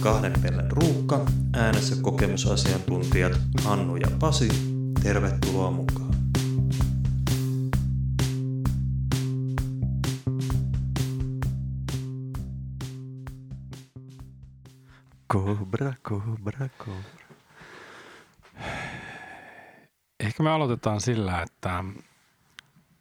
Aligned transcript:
Kahden 0.00 0.32
pellen 0.42 0.72
ruuhka, 0.72 1.20
äänessä 1.52 1.96
kokemusasiantuntijat 2.02 3.32
Hannu 3.64 3.96
ja 3.96 4.08
Pasi. 4.20 4.48
Tervetuloa 5.02 5.70
mukaan. 5.70 6.14
Cobra, 15.32 15.92
cobra, 16.04 16.68
cobra. 16.78 17.20
Ehkä 20.20 20.42
me 20.42 20.50
aloitetaan 20.50 21.00
sillä, 21.00 21.42
että 21.42 21.84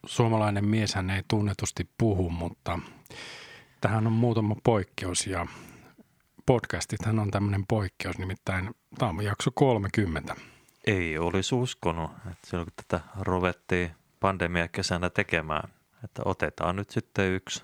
suomalainen 0.06 0.66
mieshän 0.68 1.10
ei 1.10 1.24
tunnetusti 1.28 1.89
puhu, 1.97 2.29
mutta 2.29 2.79
tähän 3.82 4.07
on 4.07 4.14
muutama 4.14 4.56
poikkeus 4.64 5.28
ja 5.28 5.47
podcastithan 6.50 7.20
on 7.20 7.32
tämmöinen 7.32 7.68
poikkeus, 7.68 8.18
nimittäin 8.18 8.76
tämä 8.98 9.10
on 9.10 9.24
jakso 9.24 9.52
30. 9.56 10.36
Ei 10.88 11.18
olisi 11.18 11.56
uskonut, 11.56 12.12
että 12.32 12.48
silloin 12.48 12.66
kun 12.66 12.86
tätä 12.88 13.04
ruvettiin 13.20 13.92
pandemia 14.20 14.68
kesänä 14.68 15.10
tekemään, 15.10 15.70
että 16.04 16.21
otetaan 16.26 16.76
nyt 16.76 16.90
sitten 16.90 17.32
yksi 17.32 17.64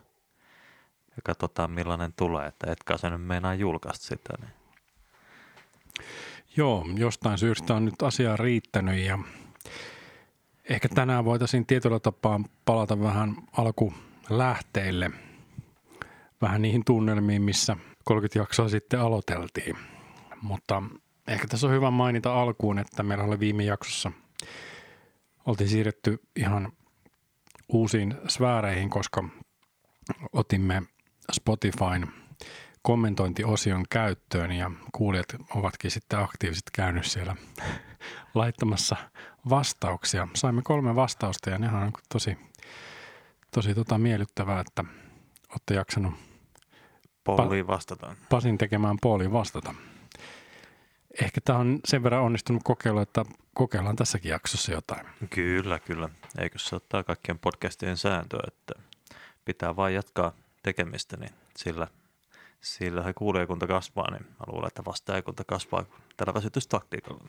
ja 1.08 1.22
katsotaan 1.24 1.72
millainen 1.72 2.14
tulee, 2.14 2.48
että 2.48 2.72
etkä 2.72 2.98
se 2.98 3.10
nyt 3.10 3.26
meinaa 3.26 3.54
julkaista 3.54 4.06
sitä. 4.06 4.34
Niin. 4.42 4.54
Joo, 6.58 6.86
jostain 6.96 7.38
syystä 7.38 7.76
on 7.76 7.86
nyt 7.86 8.02
asiaa 8.02 8.38
riittänyt 8.38 9.00
ja 9.00 9.20
ehkä 10.70 10.90
tänään 10.90 11.26
voitaisiin 11.26 11.66
tietyllä 11.66 12.00
tapaa 12.00 12.40
palata 12.66 13.00
vähän 13.00 13.36
alkulähteille, 13.58 15.12
vähän 16.42 16.62
niihin 16.62 16.86
tunnelmiin, 16.86 17.42
missä 17.42 17.78
30 18.06 18.40
jaksoa 18.40 18.70
sitten 18.70 19.00
aloiteltiin. 19.00 19.78
Mutta 20.42 20.84
ehkä 21.28 21.48
tässä 21.48 21.68
on 21.68 21.74
hyvä 21.74 21.92
mainita 21.92 22.42
alkuun, 22.42 22.80
että 22.80 23.04
meillä 23.04 23.24
oli 23.24 23.40
viime 23.40 23.64
jaksossa, 23.64 24.12
oltiin 25.46 25.70
siirretty 25.70 26.20
ihan 26.36 26.72
uusiin 27.70 28.16
sfääreihin, 28.28 28.90
koska 28.90 29.24
otimme 30.34 30.84
Spotifyn 31.32 32.08
kommentointiosion 32.82 33.84
käyttöön 33.90 34.52
ja 34.52 34.72
kuulijat 34.92 35.36
ovatkin 35.56 35.92
sitten 35.92 36.20
aktiivisesti 36.20 36.72
käynyt 36.74 37.06
siellä 37.06 37.36
laittamassa 38.34 38.96
vastauksia. 39.50 40.28
Saimme 40.36 40.62
kolme 40.62 40.96
vastausta 40.96 41.50
ja 41.50 41.58
nehän 41.58 41.84
on 41.84 41.92
tosi, 42.10 42.38
tosi 43.52 43.76
tota 43.76 43.98
miellyttävää, 43.98 44.60
että 44.60 44.84
olette 45.50 45.74
jaksanut 45.74 46.14
Poliin 47.26 47.68
vastataan. 47.68 48.16
Pasin 48.30 48.58
tekemään 48.58 48.98
Pooliin 49.02 49.32
vastata. 49.32 49.76
Ehkä 51.22 51.42
tämä 51.42 51.60
on 51.60 51.80
sen 51.86 52.04
verran 52.04 52.22
onnistunut 52.22 52.62
kokeilu, 52.64 53.00
että 53.00 53.26
kokeillaan 53.54 53.96
tässäkin 53.96 54.30
jaksossa 54.30 54.72
jotain. 54.72 55.08
Kyllä, 55.30 55.80
kyllä. 55.80 56.10
Eikö 56.38 56.60
se 56.60 56.76
ottaa 56.76 57.04
kaikkien 57.04 57.40
podcastien 57.40 57.98
sääntöä, 57.98 58.44
että 58.48 58.74
pitää 59.46 59.76
vain 59.76 59.96
jatkaa 59.96 60.32
tekemistä, 60.64 61.18
niin 61.18 61.32
sillä, 61.58 61.88
sillä 62.62 63.04
he 63.04 63.14
kuulijakunta 63.14 63.68
kasvaa, 63.68 64.12
niin 64.12 64.26
mä 64.26 64.46
luulen, 64.48 64.68
että 64.68 64.86
vastaajakunta 64.86 65.44
kasvaa 65.44 65.86
tällä 66.18 66.34
väsytystaktiikalla. 66.34 67.24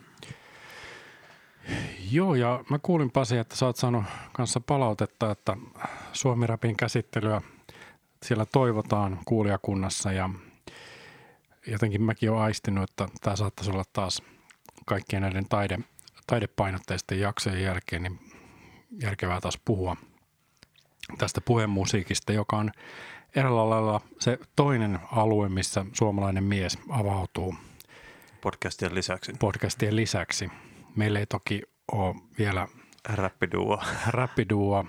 Joo, 2.11 2.35
ja 2.35 2.65
mä 2.71 2.79
kuulin 2.79 3.11
Pasi, 3.11 3.37
että 3.37 3.57
sä 3.57 3.67
oot 3.67 3.77
saanut 3.77 4.05
kanssa 4.33 4.61
palautetta, 4.61 5.31
että 5.31 5.57
Suomi-rapin 6.13 6.77
käsittelyä 6.77 7.43
siellä 8.23 8.47
toivotaan 8.47 9.19
kuulijakunnassa 9.25 10.13
ja 10.13 10.31
jotenkin 11.67 12.03
mäkin 12.03 12.31
olen 12.31 12.43
aistinut, 12.43 12.91
että 12.91 13.09
tämä 13.21 13.37
saattaisi 13.37 13.71
olla 13.71 13.85
taas 13.93 14.23
kaikkien 14.87 15.23
näiden 15.23 15.49
taide, 15.49 15.79
taidepainotteisten 16.27 17.21
jaksojen 17.21 17.63
jälkeen 17.63 18.03
niin 18.03 18.21
järkevää 19.03 19.41
taas 19.41 19.59
puhua 19.65 19.97
tästä 21.19 21.41
puhemusiikista, 21.41 22.33
joka 22.33 22.57
on 22.57 22.71
eräällä 23.37 23.71
lailla 23.71 24.01
se 24.21 24.39
toinen 24.57 25.01
alue, 25.13 25.49
missä 25.49 25.87
suomalainen 25.93 26.45
mies 26.45 26.79
avautuu. 26.89 27.55
Podcastien 28.41 28.95
lisäksi. 28.95 29.33
Podcastien 29.39 29.97
lisäksi. 29.97 30.51
Meillä 30.97 31.19
ei 31.19 31.27
toki 31.27 31.63
ole 31.93 32.15
vielä 32.39 32.69
Räppiduo. 33.09 33.83
Räppiduo 34.07 34.85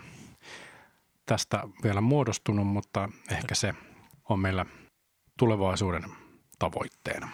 tästä 1.27 1.63
vielä 1.83 2.01
muodostunut, 2.01 2.67
mutta 2.67 3.09
ehkä 3.31 3.55
se 3.55 3.73
on 4.29 4.39
meillä 4.39 4.65
tulevaisuuden 5.39 6.03
tavoitteena. 6.59 7.29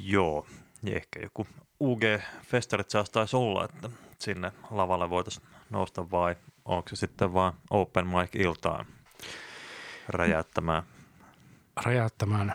Joo, 0.00 0.46
ja 0.82 0.96
ehkä 0.96 1.20
joku 1.22 1.46
UG-festarit 1.80 2.90
saastaisi 2.90 3.36
olla, 3.36 3.64
että 3.64 3.90
sinne 4.18 4.52
lavalle 4.70 5.10
voitaisiin 5.10 5.46
nousta 5.70 6.10
vai 6.10 6.36
onko 6.64 6.88
se 6.88 6.96
sitten 6.96 7.34
vaan 7.34 7.52
open 7.70 8.06
mic 8.06 8.34
iltaan 8.34 8.86
räjäyttämään? 10.08 10.82
Räjäyttämään 11.84 12.52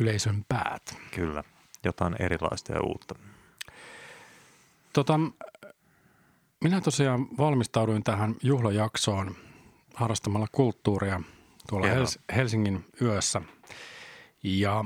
yleisön 0.00 0.44
päät. 0.48 0.96
Kyllä, 1.14 1.44
jotain 1.84 2.16
erilaista 2.18 2.72
ja 2.72 2.80
uutta. 2.82 3.14
Tota, 4.92 5.20
minä 6.64 6.80
tosiaan 6.80 7.26
valmistauduin 7.38 8.04
tähän 8.04 8.34
juhlajaksoon 8.42 9.36
harrastamalla 9.98 10.46
kulttuuria 10.52 11.20
tuolla 11.68 11.86
Hels- 11.86 12.18
Helsingin 12.36 12.84
yössä. 13.02 13.42
Ja 14.42 14.84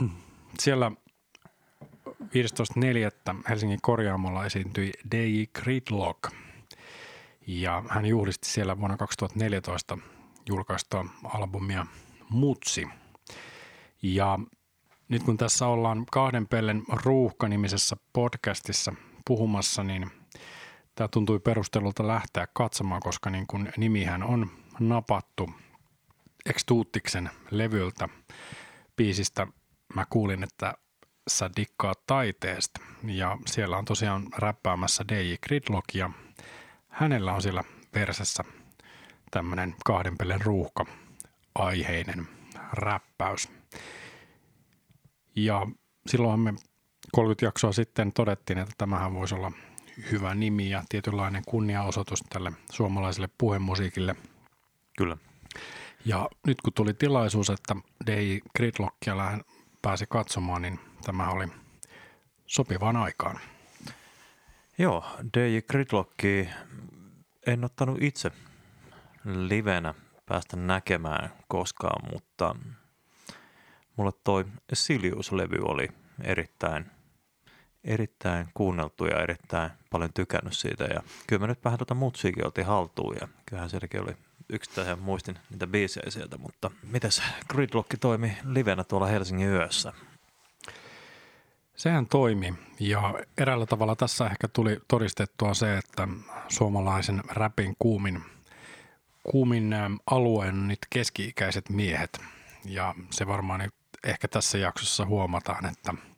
siellä 0.60 0.92
15.4. 2.06 3.42
Helsingin 3.48 3.78
korjaamolla 3.82 4.46
esiintyi 4.46 4.92
DJ 5.10 5.44
Gridlock. 5.62 6.32
Ja 7.46 7.84
hän 7.88 8.06
juhlisti 8.06 8.48
siellä 8.48 8.78
vuonna 8.78 8.96
2014 8.96 9.98
julkaistua 10.48 11.04
albumia 11.24 11.86
Mutsi. 12.30 12.88
Ja 14.02 14.38
nyt 15.08 15.22
kun 15.22 15.36
tässä 15.36 15.66
ollaan 15.66 16.06
kahden 16.12 16.48
pellen 16.48 16.82
ruuhka-nimisessä 16.88 17.96
podcastissa 18.12 18.92
puhumassa, 19.26 19.82
niin 19.82 20.10
tämä 21.00 21.08
tuntui 21.08 21.40
perustelulta 21.40 22.06
lähteä 22.06 22.46
katsomaan, 22.52 23.00
koska 23.00 23.30
niin 23.30 23.46
kuin 23.46 23.72
nimihän 23.76 24.22
on 24.22 24.50
napattu 24.80 25.50
Extuutiksen 26.46 27.30
levyltä 27.50 28.08
biisistä. 28.96 29.46
Mä 29.94 30.06
kuulin, 30.10 30.42
että 30.42 30.74
sä 31.28 31.50
dikkaat 31.56 32.06
taiteesta 32.06 32.80
ja 33.04 33.38
siellä 33.46 33.78
on 33.78 33.84
tosiaan 33.84 34.26
räppäämässä 34.36 35.04
DJ 35.08 35.34
Gridlock 35.46 35.94
ja 35.94 36.10
hänellä 36.88 37.32
on 37.32 37.42
siellä 37.42 37.64
versessä 37.94 38.44
tämmöinen 39.30 39.74
kahden 39.84 40.18
pellen 40.18 40.40
ruuhka 40.40 40.86
aiheinen 41.54 42.28
räppäys. 42.72 43.48
Ja 45.36 45.66
silloin 46.06 46.40
me 46.40 46.54
30 47.12 47.46
jaksoa 47.46 47.72
sitten 47.72 48.12
todettiin, 48.12 48.58
että 48.58 48.74
tämähän 48.78 49.14
voisi 49.14 49.34
olla 49.34 49.52
hyvä 50.10 50.34
nimi 50.34 50.70
ja 50.70 50.82
tietynlainen 50.88 51.42
kunniaosoitus 51.48 52.24
tälle 52.28 52.52
suomalaiselle 52.72 53.28
puhemusiikille. 53.38 54.16
Kyllä. 54.98 55.16
Ja 56.04 56.28
nyt 56.46 56.60
kun 56.60 56.72
tuli 56.72 56.94
tilaisuus, 56.94 57.50
että 57.50 57.76
DJ 58.06 58.38
Gridlockia 58.56 59.38
pääsi 59.82 60.06
katsomaan, 60.08 60.62
niin 60.62 60.80
tämä 61.04 61.28
oli 61.28 61.48
sopivaan 62.46 62.96
aikaan. 62.96 63.40
Joo, 64.78 65.04
DJ 65.38 65.58
Gridlocki 65.70 66.48
en 67.46 67.64
ottanut 67.64 68.02
itse 68.02 68.30
livenä 69.24 69.94
päästä 70.26 70.56
näkemään 70.56 71.32
koskaan, 71.48 72.10
mutta 72.12 72.56
mulle 73.96 74.12
toi 74.24 74.44
Silius-levy 74.72 75.58
oli 75.62 75.88
erittäin– 76.24 76.86
erittäin 77.84 78.48
kuunneltu 78.54 79.06
ja 79.06 79.22
erittäin 79.22 79.70
paljon 79.90 80.12
tykännyt 80.12 80.52
siitä. 80.52 80.84
Ja 80.84 81.02
kyllä 81.26 81.40
mä 81.40 81.46
nyt 81.46 81.64
vähän 81.64 81.78
tuota 81.78 81.94
mutsiikin 81.94 82.46
otin 82.46 82.66
haltuun 82.66 83.16
ja 83.20 83.28
kyllähän 83.46 83.70
sielläkin 83.70 84.02
oli 84.02 84.16
yksittäisen 84.48 84.98
muistin 84.98 85.38
niitä 85.50 85.66
biisejä 85.66 86.10
sieltä, 86.10 86.38
mutta 86.38 86.70
mitäs 86.82 87.22
Gridlock 87.48 87.90
toimi 88.00 88.36
livenä 88.44 88.84
tuolla 88.84 89.06
Helsingin 89.06 89.48
yössä? 89.48 89.92
Sehän 91.76 92.06
toimi 92.06 92.54
ja 92.80 93.14
eräällä 93.38 93.66
tavalla 93.66 93.96
tässä 93.96 94.26
ehkä 94.26 94.48
tuli 94.48 94.80
todistettua 94.88 95.54
se, 95.54 95.78
että 95.78 96.08
suomalaisen 96.48 97.22
räpin 97.28 97.74
kuumin, 97.78 98.22
kuumin 99.22 99.74
alueen 100.06 100.54
on 100.54 100.68
nyt 100.68 100.78
keski-ikäiset 100.90 101.68
miehet 101.68 102.20
ja 102.64 102.94
se 103.10 103.26
varmaan 103.26 103.70
ehkä 104.04 104.28
tässä 104.28 104.58
jaksossa 104.58 105.06
huomataan, 105.06 105.66
että– 105.66 105.94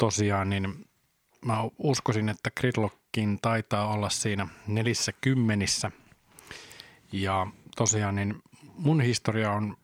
tosiaan, 0.00 0.50
niin 0.50 0.84
mä 1.44 1.56
uskoisin, 1.78 2.28
että 2.28 2.50
Gridlockin 2.60 3.38
taitaa 3.42 3.92
olla 3.92 4.10
siinä 4.10 4.48
nelissä 4.66 5.12
kymmenissä. 5.20 5.90
Ja 7.12 7.46
tosiaan 7.76 8.14
niin 8.14 8.42
mun 8.62 9.00
historia 9.00 9.52
on 9.52 9.76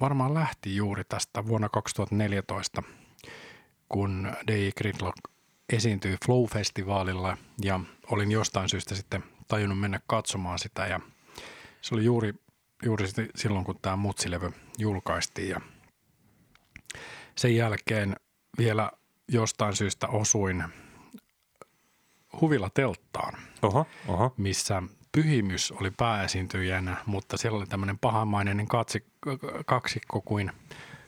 varmaan 0.00 0.34
lähti 0.34 0.76
juuri 0.76 1.04
tästä 1.04 1.46
vuonna 1.46 1.68
2014, 1.68 2.82
kun 3.88 4.32
DJ 4.46 4.68
Gridlock 4.76 5.16
esiintyi 5.72 6.16
Flow-festivaalilla 6.24 7.36
ja 7.62 7.80
olin 8.10 8.30
jostain 8.30 8.68
syystä 8.68 8.94
sitten 8.94 9.24
tajunnut 9.48 9.80
mennä 9.80 10.00
katsomaan 10.06 10.58
sitä 10.58 10.86
ja 10.86 11.00
se 11.80 11.94
oli 11.94 12.04
juuri, 12.04 12.34
juuri 12.84 13.06
silloin, 13.34 13.64
kun 13.64 13.78
tämä 13.82 13.96
mutsilevy 13.96 14.52
julkaistiin 14.78 15.48
ja 15.48 15.60
sen 17.36 17.56
jälkeen 17.56 18.16
vielä 18.58 18.90
jostain 19.28 19.76
syystä 19.76 20.08
osuin 20.08 20.64
Huvila-telttaan, 22.40 23.38
Oho, 23.62 23.86
oho. 24.08 24.34
missä 24.36 24.82
Pyhimys 25.12 25.72
oli 25.72 25.90
pääesiintyjänä, 25.90 26.96
mutta 27.06 27.36
siellä 27.36 27.58
oli 27.58 27.66
tämmöinen 27.66 27.98
pahamainen 27.98 28.68
katsi, 28.68 29.06
kaksikko 29.66 30.20
kuin 30.20 30.52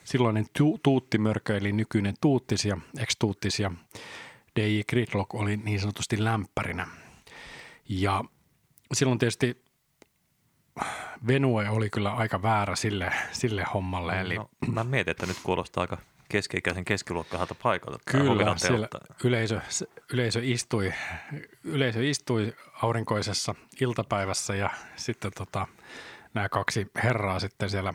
silloinen 0.05 0.47
tu, 0.59 0.79
tuuttimörkö, 0.82 1.56
eli 1.56 1.73
nykyinen 1.73 2.15
tuuttis 2.20 2.65
ja 2.65 2.79
ex-tuuttis 2.99 3.61
ja 3.61 3.70
DJ 4.56 4.81
Gridlock 4.88 5.35
oli 5.35 5.56
niin 5.56 5.81
sanotusti 5.81 6.25
lämpärinä. 6.25 6.87
Ja 7.88 8.25
silloin 8.93 9.19
tietysti 9.19 9.65
Venue 11.26 11.69
oli 11.69 11.91
kyllä 11.91 12.11
aika 12.11 12.43
väärä 12.43 12.76
sille, 12.76 13.12
sille 13.32 13.65
hommalle. 13.75 14.20
Eli... 14.20 14.37
No, 14.37 14.50
mä 14.73 14.85
mietin, 14.85 15.11
että 15.11 15.26
nyt 15.26 15.38
kuulostaa 15.43 15.81
aika 15.81 15.99
keski-ikäisen 16.29 16.85
keskiluokkahalta 16.85 17.55
paikalta. 17.63 17.99
Kyllä, 18.11 18.57
siellä 18.57 18.89
yleisö, 19.25 19.61
yleisö, 20.13 20.41
istui, 20.43 20.93
yleisö 21.65 22.05
istui 22.05 22.55
aurinkoisessa 22.83 23.55
iltapäivässä 23.81 24.55
ja 24.55 24.71
sitten 24.97 25.33
tota, 25.37 25.67
nämä 26.35 26.49
kaksi 26.49 26.87
herraa 27.05 27.41
sitten 27.41 27.71
siellä 27.71 27.95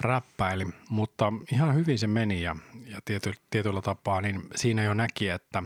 räppäili, 0.00 0.66
mutta 0.88 1.32
ihan 1.52 1.74
hyvin 1.74 1.98
se 1.98 2.06
meni 2.06 2.42
ja, 2.42 2.56
ja 2.86 2.98
tiety, 3.04 3.32
tietyllä 3.50 3.82
tapaa 3.82 4.20
niin 4.20 4.42
siinä 4.54 4.82
jo 4.82 4.94
näki, 4.94 5.28
että 5.28 5.62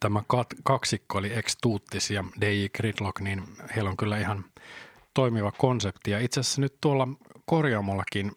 tämä 0.00 0.22
kat, 0.26 0.46
kaksikko 0.64 1.18
oli 1.18 1.38
ex 1.38 1.56
Tuuttis 1.62 2.10
ja 2.10 2.24
DJ 2.40 2.66
Gridlock, 2.76 3.20
niin 3.20 3.42
heillä 3.76 3.90
on 3.90 3.96
kyllä 3.96 4.18
ihan 4.18 4.44
toimiva 5.14 5.52
konsepti. 5.52 6.10
Ja 6.10 6.20
itse 6.20 6.40
asiassa 6.40 6.60
nyt 6.60 6.74
tuolla 6.80 7.08
korjaamollakin 7.46 8.32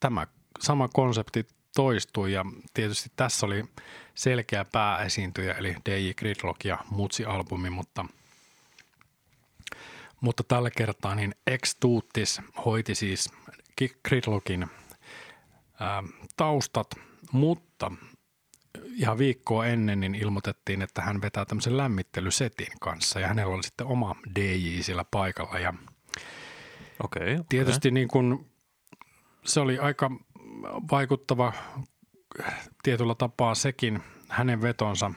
tämä 0.00 0.26
sama 0.62 0.88
konsepti 0.88 1.46
toistui 1.76 2.32
ja 2.32 2.44
tietysti 2.74 3.10
tässä 3.16 3.46
oli 3.46 3.64
selkeä 4.14 4.64
pääesiintyjä 4.64 5.54
eli 5.54 5.76
DJ 5.90 6.12
Gridlock 6.12 6.64
ja 6.64 6.78
Mutsi-albumi, 6.90 7.70
mutta, 7.70 8.04
mutta 10.20 10.42
tällä 10.42 10.70
kertaa 10.70 11.14
niin 11.14 11.34
Ex 11.46 11.76
Tuuttis 11.80 12.40
hoiti 12.64 12.94
siis 12.94 13.30
Gridlockin 14.08 14.66
ää, 15.80 16.02
taustat, 16.36 16.86
mutta 17.32 17.92
ihan 18.94 19.18
viikkoa 19.18 19.66
ennen 19.66 20.00
niin 20.00 20.14
ilmoitettiin, 20.14 20.82
että 20.82 21.02
hän 21.02 21.22
vetää 21.22 21.44
tämmöisen 21.44 21.76
lämmittelysetin 21.76 22.72
kanssa 22.80 23.20
ja 23.20 23.28
hänellä 23.28 23.54
oli 23.54 23.62
sitten 23.62 23.86
oma 23.86 24.16
DJ 24.34 24.82
siellä 24.82 25.04
paikalla 25.10 25.58
ja 25.58 25.74
okay, 27.04 27.22
okay. 27.22 27.44
tietysti 27.48 27.90
niin 27.90 28.08
kuin 28.08 28.52
se 29.44 29.60
oli 29.60 29.78
aika 29.78 30.10
vaikuttava 30.90 31.52
tietyllä 32.82 33.14
tapaa 33.14 33.54
sekin 33.54 34.02
hänen 34.28 34.62
vetonsa. 34.62 35.10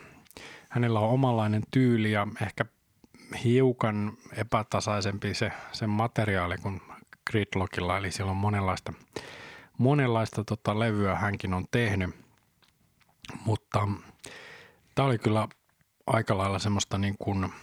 Hänellä 0.69 0.99
on 0.99 1.09
omanlainen 1.09 1.63
tyyli 1.71 2.11
ja 2.11 2.27
ehkä 2.41 2.65
hiukan 3.43 4.17
epätasaisempi 4.33 5.33
se, 5.33 5.51
se 5.71 5.87
materiaali 5.87 6.57
kuin 6.57 6.81
Gridlockilla, 7.31 7.97
eli 7.97 8.11
siellä 8.11 8.31
on 8.31 8.37
monenlaista, 8.37 8.93
monenlaista 9.77 10.43
tota 10.43 10.79
levyä 10.79 11.15
hänkin 11.15 11.53
on 11.53 11.65
tehnyt. 11.71 12.15
Mutta 13.45 13.87
tämä 14.95 15.07
oli 15.07 15.17
kyllä 15.17 15.47
aika 16.07 16.37
lailla 16.37 16.59
semmoista 16.59 16.97
niin 16.97 17.15
kuin 17.19 17.53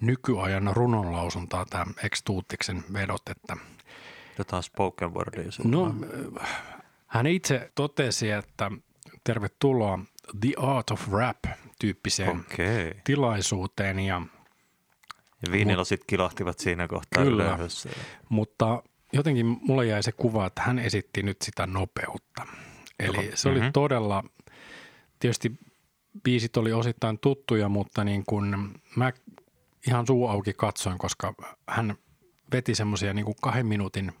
nykyajan 0.00 0.70
runonlausuntaa 0.72 1.64
tämä 1.64 1.84
Extuutiksen 2.04 2.84
vedot, 2.92 3.22
että 3.30 3.56
Jotain 4.38 4.62
spoken 4.62 5.14
wordia. 5.14 5.44
No, 5.64 5.94
hän 7.12 7.26
itse 7.26 7.70
totesi, 7.74 8.30
että 8.30 8.70
tervetuloa 9.24 9.98
The 10.40 10.52
Art 10.56 10.90
of 10.90 11.08
Rap-tyyppiseen 11.12 12.30
okay. 12.30 12.90
tilaisuuteen. 13.04 13.98
Ja, 13.98 14.22
ja 15.46 15.52
viinilasit 15.52 16.00
kilahtivat 16.06 16.58
siinä 16.58 16.88
kohtaa 16.88 17.24
Kyllä, 17.24 17.44
yleisössä. 17.44 17.88
mutta 18.28 18.82
jotenkin 19.12 19.46
mulle 19.46 19.86
jäi 19.86 20.02
se 20.02 20.12
kuva, 20.12 20.46
että 20.46 20.62
hän 20.62 20.78
esitti 20.78 21.22
nyt 21.22 21.42
sitä 21.42 21.66
nopeutta. 21.66 22.46
Eli 22.98 23.30
se 23.34 23.48
oli 23.48 23.58
mm-hmm. 23.58 23.72
todella, 23.72 24.24
tietysti 25.18 25.52
biisit 26.22 26.56
oli 26.56 26.72
osittain 26.72 27.18
tuttuja, 27.18 27.68
mutta 27.68 28.04
niin 28.04 28.24
kun 28.26 28.74
mä 28.96 29.12
ihan 29.86 30.06
suu 30.06 30.28
auki 30.28 30.52
katsoin, 30.52 30.98
koska 30.98 31.34
hän 31.68 31.94
veti 32.52 32.74
semmoisia 32.74 33.14
niin 33.14 33.26
kahden 33.42 33.66
minuutin 33.66 34.12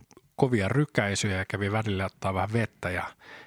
kovia 0.42 0.68
rykäisyjä 0.68 1.36
ja 1.36 1.44
kävi 1.44 1.72
välillä 1.72 2.06
ottaa 2.06 2.34
vähän 2.34 2.52
vettä 2.52 2.90
ja 2.90 3.02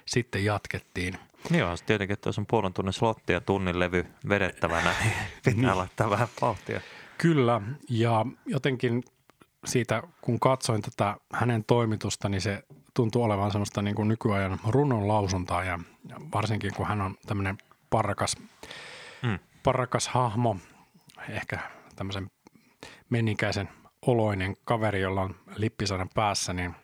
sitten 0.06 0.44
jatkettiin. 0.44 1.18
Joo, 1.50 1.74
tietenkin, 1.86 2.14
että 2.14 2.28
jos 2.28 2.38
on 2.38 2.46
puolen 2.46 2.72
tunnin 2.72 2.92
slotti 2.92 3.32
ja 3.32 3.40
tunnin 3.40 3.78
levy 3.78 4.06
vedettävänä, 4.28 4.94
niin 5.02 5.12
pitää 5.44 5.60
niin. 5.60 5.78
laittaa 5.78 6.10
vähän 6.10 6.28
vauhtia. 6.40 6.80
Kyllä, 7.18 7.60
ja 7.90 8.26
jotenkin 8.46 9.04
siitä, 9.64 10.02
kun 10.20 10.40
katsoin 10.40 10.82
tätä 10.82 11.16
hänen 11.32 11.64
toimitusta, 11.64 12.28
niin 12.28 12.40
se 12.40 12.62
tuntuu 12.94 13.22
olevan 13.22 13.50
semmoista 13.50 13.82
niin 13.82 13.96
kuin 13.96 14.08
nykyajan 14.08 14.58
runon 14.68 15.08
lausuntaa 15.08 15.64
ja 15.64 15.78
varsinkin 16.34 16.74
kun 16.76 16.86
hän 16.86 17.00
on 17.00 17.14
tämmöinen 17.26 17.58
parrakas, 17.90 18.36
mm. 19.22 19.38
parrakas 19.62 20.08
hahmo, 20.08 20.56
ehkä 21.28 21.58
tämmöisen 21.96 22.30
menninkäisen 23.10 23.68
oloinen 24.06 24.56
kaveri, 24.64 25.00
jolla 25.00 25.22
on 25.22 25.34
lippisadan 25.56 26.08
päässä, 26.14 26.52
niin 26.52 26.74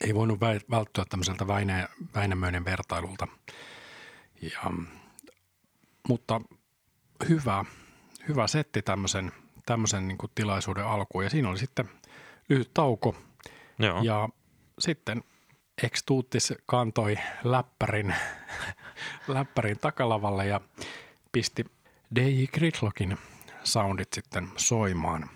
ei 0.00 0.14
voinut 0.14 0.40
välttyä 0.70 1.04
tämmöiseltä 1.08 1.46
Väinä, 1.46 1.88
Väinämöinen 2.14 2.64
vertailulta. 2.64 3.28
Ja, 4.42 4.70
mutta 6.08 6.40
hyvä, 7.28 7.64
hyvä 8.28 8.46
setti 8.46 8.82
tämmöisen, 8.82 9.32
tämmöisen 9.66 10.08
niin 10.08 10.18
tilaisuuden 10.34 10.86
alkuun. 10.86 11.24
Ja 11.24 11.30
siinä 11.30 11.48
oli 11.48 11.58
sitten 11.58 11.88
lyhyt 12.48 12.74
tauko. 12.74 13.16
Joo. 13.78 14.02
Ja 14.02 14.28
sitten 14.78 15.24
Extuuttis 15.82 16.52
kantoi 16.66 17.16
läppärin, 17.44 18.14
läppärin 19.28 19.78
takalavalle 19.78 20.46
ja 20.46 20.60
pisti 21.32 21.64
DJ 22.14 22.44
Gridlockin 22.44 23.18
soundit 23.64 24.12
sitten 24.12 24.48
soimaan. 24.56 25.30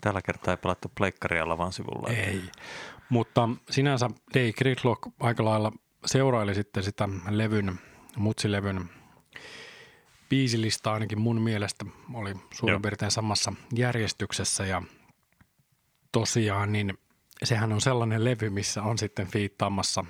Tällä 0.00 0.22
kertaa 0.22 0.52
ei 0.52 0.56
pelattu 0.56 0.92
pleikkaria 0.94 1.48
lavan 1.48 1.72
sivulla. 1.72 2.08
Ei, 2.08 2.42
mutta 3.08 3.48
sinänsä 3.70 4.10
Day 4.34 4.52
Gridlock 4.52 5.02
aika 5.20 5.44
lailla 5.44 5.72
seuraili 6.06 6.54
sitten 6.54 6.82
sitä 6.82 7.08
levyn, 7.30 7.78
mutsilevyn 8.16 8.90
biisilista 10.28 10.92
ainakin 10.92 11.20
mun 11.20 11.40
mielestä 11.40 11.84
oli 12.14 12.34
suurin 12.54 12.82
piirtein 12.82 13.10
samassa 13.10 13.52
järjestyksessä. 13.74 14.66
Ja 14.66 14.82
tosiaan 16.12 16.72
niin 16.72 16.98
sehän 17.44 17.72
on 17.72 17.80
sellainen 17.80 18.24
levy, 18.24 18.50
missä 18.50 18.82
on 18.82 18.98
sitten 18.98 19.26
fiittaamassa 19.26 20.04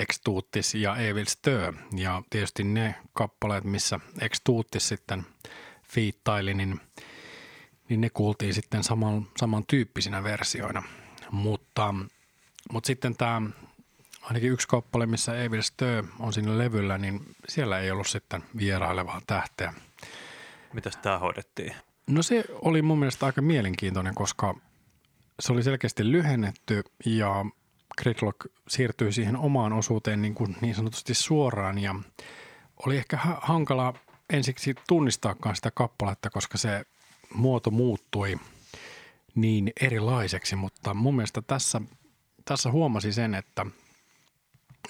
Extuuttis 0.00 0.74
ja 0.74 0.96
Evil 0.96 1.24
Stö 1.28 1.72
ja 1.96 2.22
tietysti 2.30 2.64
ne 2.64 2.94
kappaleet, 3.12 3.64
missä 3.64 4.00
Extuuttis 4.20 4.88
sitten 4.88 5.26
fiittaili, 5.88 6.54
niin, 6.54 6.80
niin 7.88 8.00
ne 8.00 8.10
kuultiin 8.10 8.54
sitten 8.54 8.84
saman, 8.84 9.26
samantyyppisinä 9.36 10.24
versioina. 10.24 10.82
Mutta 11.30 11.94
mutta 12.72 12.86
sitten 12.86 13.16
tämä 13.16 13.42
ainakin 14.22 14.50
yksi 14.50 14.68
kappale, 14.68 15.06
missä 15.06 15.42
Evil 15.42 15.62
Stö 15.62 16.04
on 16.18 16.32
siinä 16.32 16.58
levyllä, 16.58 16.98
niin 16.98 17.20
siellä 17.48 17.78
ei 17.78 17.90
ollut 17.90 18.06
sitten 18.06 18.44
vierailevaa 18.56 19.20
tähteä. 19.26 19.74
Mitäs 20.72 20.96
tämä 20.96 21.18
hoidettiin? 21.18 21.74
No 22.06 22.22
se 22.22 22.44
oli 22.52 22.82
mun 22.82 22.98
mielestä 22.98 23.26
aika 23.26 23.42
mielenkiintoinen, 23.42 24.14
koska 24.14 24.54
se 25.40 25.52
oli 25.52 25.62
selkeästi 25.62 26.12
lyhennetty 26.12 26.82
ja 27.06 27.46
Gridlock 28.02 28.38
siirtyi 28.68 29.12
siihen 29.12 29.36
omaan 29.36 29.72
osuuteen 29.72 30.22
niin, 30.22 30.34
kuin 30.34 30.56
niin 30.60 30.74
sanotusti 30.74 31.14
suoraan 31.14 31.78
ja 31.78 31.94
oli 32.86 32.96
ehkä 32.96 33.18
hankala 33.42 33.94
ensiksi 34.30 34.74
tunnistaakaan 34.88 35.56
sitä 35.56 35.70
kappaletta, 35.74 36.30
koska 36.30 36.58
se 36.58 36.84
muoto 37.34 37.70
muuttui 37.70 38.36
niin 39.34 39.72
erilaiseksi, 39.80 40.56
mutta 40.56 40.94
mun 40.94 41.16
mielestä 41.16 41.42
tässä 41.42 41.80
tässä 42.44 42.70
huomasi 42.70 43.12
sen, 43.12 43.34
että 43.34 43.66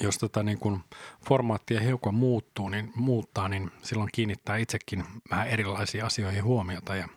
jos 0.01 0.19
tota 0.19 0.43
niin 0.43 0.59
kuin 0.59 0.81
formaattia 1.29 1.81
hiukan 1.81 2.15
muuttuu, 2.15 2.69
niin 2.69 2.93
muuttaa, 2.95 3.49
niin 3.49 3.71
silloin 3.83 4.09
kiinnittää 4.13 4.57
itsekin 4.57 5.05
vähän 5.31 5.49
erilaisiin 5.49 6.05
asioihin 6.05 6.45
huomiota 6.45 6.97
ja 6.97 7.09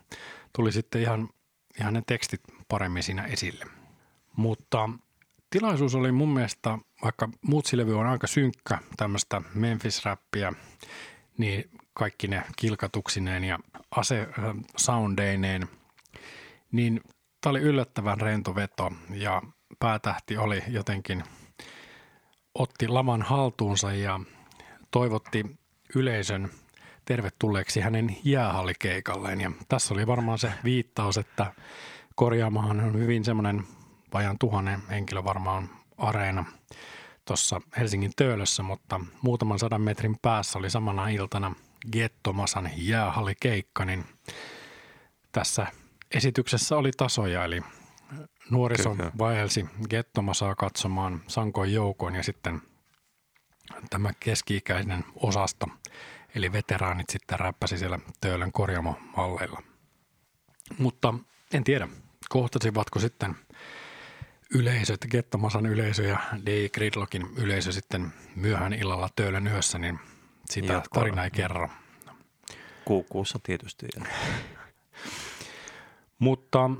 tuli 0.52 0.72
sitten 0.72 1.02
ihan, 1.02 1.28
ihan 1.80 1.94
ne 1.94 2.02
tekstit 2.06 2.40
paremmin 2.68 3.02
siinä 3.02 3.24
esille. 3.24 3.64
Mutta 4.36 4.88
tilaisuus 5.50 5.94
oli 5.94 6.12
mun 6.12 6.34
mielestä, 6.34 6.78
vaikka 7.02 7.28
Mutsilevy 7.42 7.98
on 7.98 8.06
aika 8.06 8.26
synkkä 8.26 8.78
tämmöistä 8.96 9.42
Memphis-räppiä, 9.54 10.52
niin 11.38 11.70
kaikki 11.92 12.28
ne 12.28 12.42
kilkatuksineen 12.56 13.44
ja 13.44 13.58
ase-soundeineen, 13.90 15.68
niin 16.72 17.00
tämä 17.40 17.50
oli 17.50 17.60
yllättävän 17.60 18.20
rento 18.20 18.54
veto 18.54 18.92
ja 19.10 19.42
päätähti 19.78 20.36
oli 20.36 20.62
jotenkin, 20.68 21.24
otti 22.54 22.88
laman 22.88 23.22
haltuunsa 23.22 23.92
ja 23.92 24.20
toivotti 24.90 25.58
yleisön 25.94 26.50
tervetulleeksi 27.04 27.80
hänen 27.80 28.16
jäähallikeikalleen. 28.24 29.40
Ja 29.40 29.52
tässä 29.68 29.94
oli 29.94 30.06
varmaan 30.06 30.38
se 30.38 30.52
viittaus, 30.64 31.18
että 31.18 31.52
korjaamahan 32.14 32.80
on 32.80 32.98
hyvin 32.98 33.24
semmoinen 33.24 33.64
vajan 34.14 34.38
tuhannen 34.38 34.82
henkilö 34.90 35.24
varmaan 35.24 35.70
areena 35.98 36.44
tuossa 37.24 37.60
Helsingin 37.78 38.12
Töölössä, 38.16 38.62
mutta 38.62 39.00
muutaman 39.22 39.58
sadan 39.58 39.80
metrin 39.80 40.16
päässä 40.22 40.58
oli 40.58 40.70
samana 40.70 41.08
iltana 41.08 41.54
Gettomasan 41.92 42.70
jäähallikeikka, 42.76 43.84
niin 43.84 44.04
tässä 45.32 45.66
esityksessä 46.10 46.76
oli 46.76 46.90
tasoja, 46.96 47.44
eli 47.44 47.62
nuoriso 48.50 48.94
Kyllä. 48.94 49.12
vaelsi 49.18 49.66
Gettomasaa 49.90 50.54
katsomaan 50.54 51.22
sankoin 51.26 51.72
joukoin 51.72 52.14
ja 52.14 52.22
sitten 52.22 52.62
tämä 53.90 54.10
keski-ikäinen 54.20 55.04
osasto, 55.14 55.66
eli 56.34 56.52
veteraanit 56.52 57.10
sitten 57.10 57.40
räppäsi 57.40 57.78
siellä 57.78 57.98
Töölön 58.20 58.52
korjaamomalleilla. 58.52 59.62
Mutta 60.78 61.14
en 61.52 61.64
tiedä, 61.64 61.88
kohtasivatko 62.28 62.98
sitten 62.98 63.36
yleisöt, 64.54 65.06
Gettomasan 65.10 65.66
yleisö 65.66 66.02
ja 66.02 66.18
D. 66.46 66.68
Gridlockin 66.68 67.26
yleisö 67.36 67.72
sitten 67.72 68.12
myöhään 68.36 68.72
illalla 68.72 69.08
Töölön 69.16 69.46
yössä, 69.46 69.78
niin 69.78 69.98
sitä 70.50 70.72
Jatkoa. 70.72 71.00
tarina 71.00 71.24
ei 71.24 71.30
kerro. 71.30 71.68
Kuukuussa 72.84 73.38
tietysti. 73.42 73.86
Mutta 76.18 76.70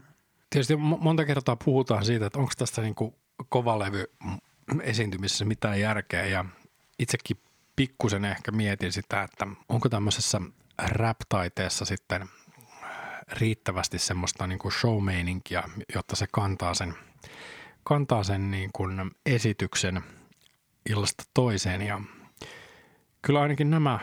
tietysti 0.50 0.76
monta 0.76 1.24
kertaa 1.24 1.56
puhutaan 1.56 2.04
siitä, 2.04 2.26
että 2.26 2.38
onko 2.38 2.52
tästä 2.58 2.82
niin 2.82 2.94
kovalevy 3.48 4.04
esiintymisessä 4.82 5.44
mitään 5.44 5.80
järkeä 5.80 6.26
ja 6.26 6.44
itsekin 6.98 7.36
pikkusen 7.76 8.24
ehkä 8.24 8.50
mietin 8.50 8.92
sitä, 8.92 9.22
että 9.22 9.46
onko 9.68 9.88
tämmöisessä 9.88 10.40
rap-taiteessa 10.78 11.84
sitten 11.84 12.28
riittävästi 13.32 13.98
semmoista 13.98 14.46
niin 14.46 14.58
kuin 14.58 14.72
show 14.72 15.04
jotta 15.94 16.16
se 16.16 16.26
kantaa 16.32 16.74
sen, 16.74 16.94
kantaa 17.84 18.24
sen 18.24 18.50
niin 18.50 18.70
kuin 18.72 19.10
esityksen 19.26 20.02
illasta 20.90 21.24
toiseen. 21.34 21.82
Ja 21.82 22.00
kyllä 23.22 23.40
ainakin 23.40 23.70
nämä 23.70 23.98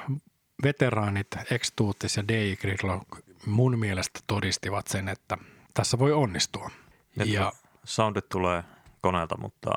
veteraanit, 0.64 1.28
Extuutis 1.52 2.18
ja 2.18 2.24
Gridlock 2.62 3.08
mun 3.46 3.80
mielestä 3.80 4.20
todistivat 4.28 4.88
sen, 4.88 5.10
että 5.10 5.38
tässä 5.76 6.00
voi 6.00 6.14
onnistua. 6.14 6.70
Ja, 7.16 7.26
ja 7.26 7.54
soundit 7.84 8.30
tulee 8.30 8.64
koneelta, 9.02 9.38
mutta... 9.38 9.72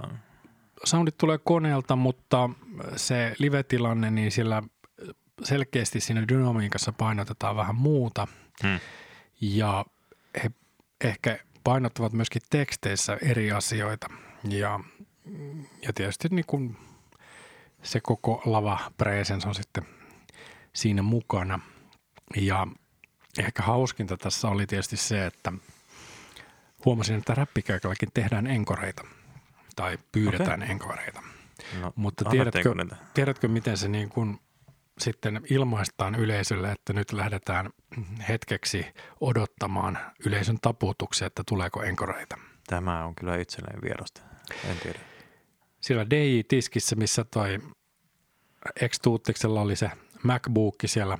Soundit 0.85 1.19
tulee 1.19 1.39
koneelta, 1.39 1.97
mutta 1.97 2.51
se 2.97 3.35
live-tilanne, 3.39 4.11
niin 4.11 4.33
sillä 4.33 4.63
selkeästi 5.45 6.01
siinä 6.01 6.29
dynamiikassa 6.29 6.93
painotetaan 6.93 7.57
vähän 7.57 7.77
muuta. 7.77 8.27
Hmm. 8.63 8.81
Ja 9.41 9.85
he 10.43 10.51
ehkä 11.05 11.39
painottavat 11.65 12.13
myöskin 12.13 12.43
teksteissä 12.51 13.19
eri 13.23 13.53
asioita. 13.53 14.09
Ja, 14.49 14.81
ja 15.83 15.93
tietysti 15.95 16.29
niin 16.31 16.47
kuin 16.47 16.77
se 17.83 18.01
koko 18.01 18.43
lava 18.45 18.79
presence 18.97 19.49
on 19.49 19.55
sitten 19.55 19.87
siinä 20.73 21.03
mukana. 21.03 21.61
Ja 22.37 22.67
ehkä 23.39 23.63
hauskinta 23.63 24.17
tässä 24.17 24.49
oli 24.49 24.67
tietysti 24.67 24.97
se, 24.97 25.27
että 25.27 25.53
huomasin, 26.85 27.19
että 27.19 27.35
räppikeikallakin 27.35 28.09
tehdään 28.15 28.47
enkoreita 28.47 29.05
tai 29.77 29.99
pyydetään 30.13 30.63
okay. 30.63 30.73
enkoreita. 30.73 31.23
No, 31.81 31.93
Mutta 31.97 32.25
tiedätkö, 32.25 32.75
tiedätkö, 33.15 33.49
miten 33.49 33.77
se 33.77 33.89
niin 33.89 34.09
kuin 34.09 34.41
sitten 34.99 35.41
ilmaistaan 35.51 36.15
yleisölle, 36.15 36.73
että 36.73 36.93
nyt 36.93 37.13
lähdetään 37.13 37.71
hetkeksi 38.29 38.87
odottamaan 39.21 39.99
yleisön 40.27 40.59
taputuksia, 40.63 41.27
että 41.27 41.43
tuleeko 41.49 41.83
enkoreita? 41.83 42.39
Tämä 42.67 43.05
on 43.05 43.15
kyllä 43.15 43.37
itselleen 43.37 43.83
vierasta. 43.83 44.21
En 44.71 44.77
tiedä. 44.77 44.99
Siellä 45.81 46.07
DJ-tiskissä, 46.11 46.97
missä 46.97 47.25
toi 47.25 47.59
x 48.89 49.01
oli 49.45 49.77
se 49.77 49.91
MacBook 50.23 50.75
siellä 50.87 51.19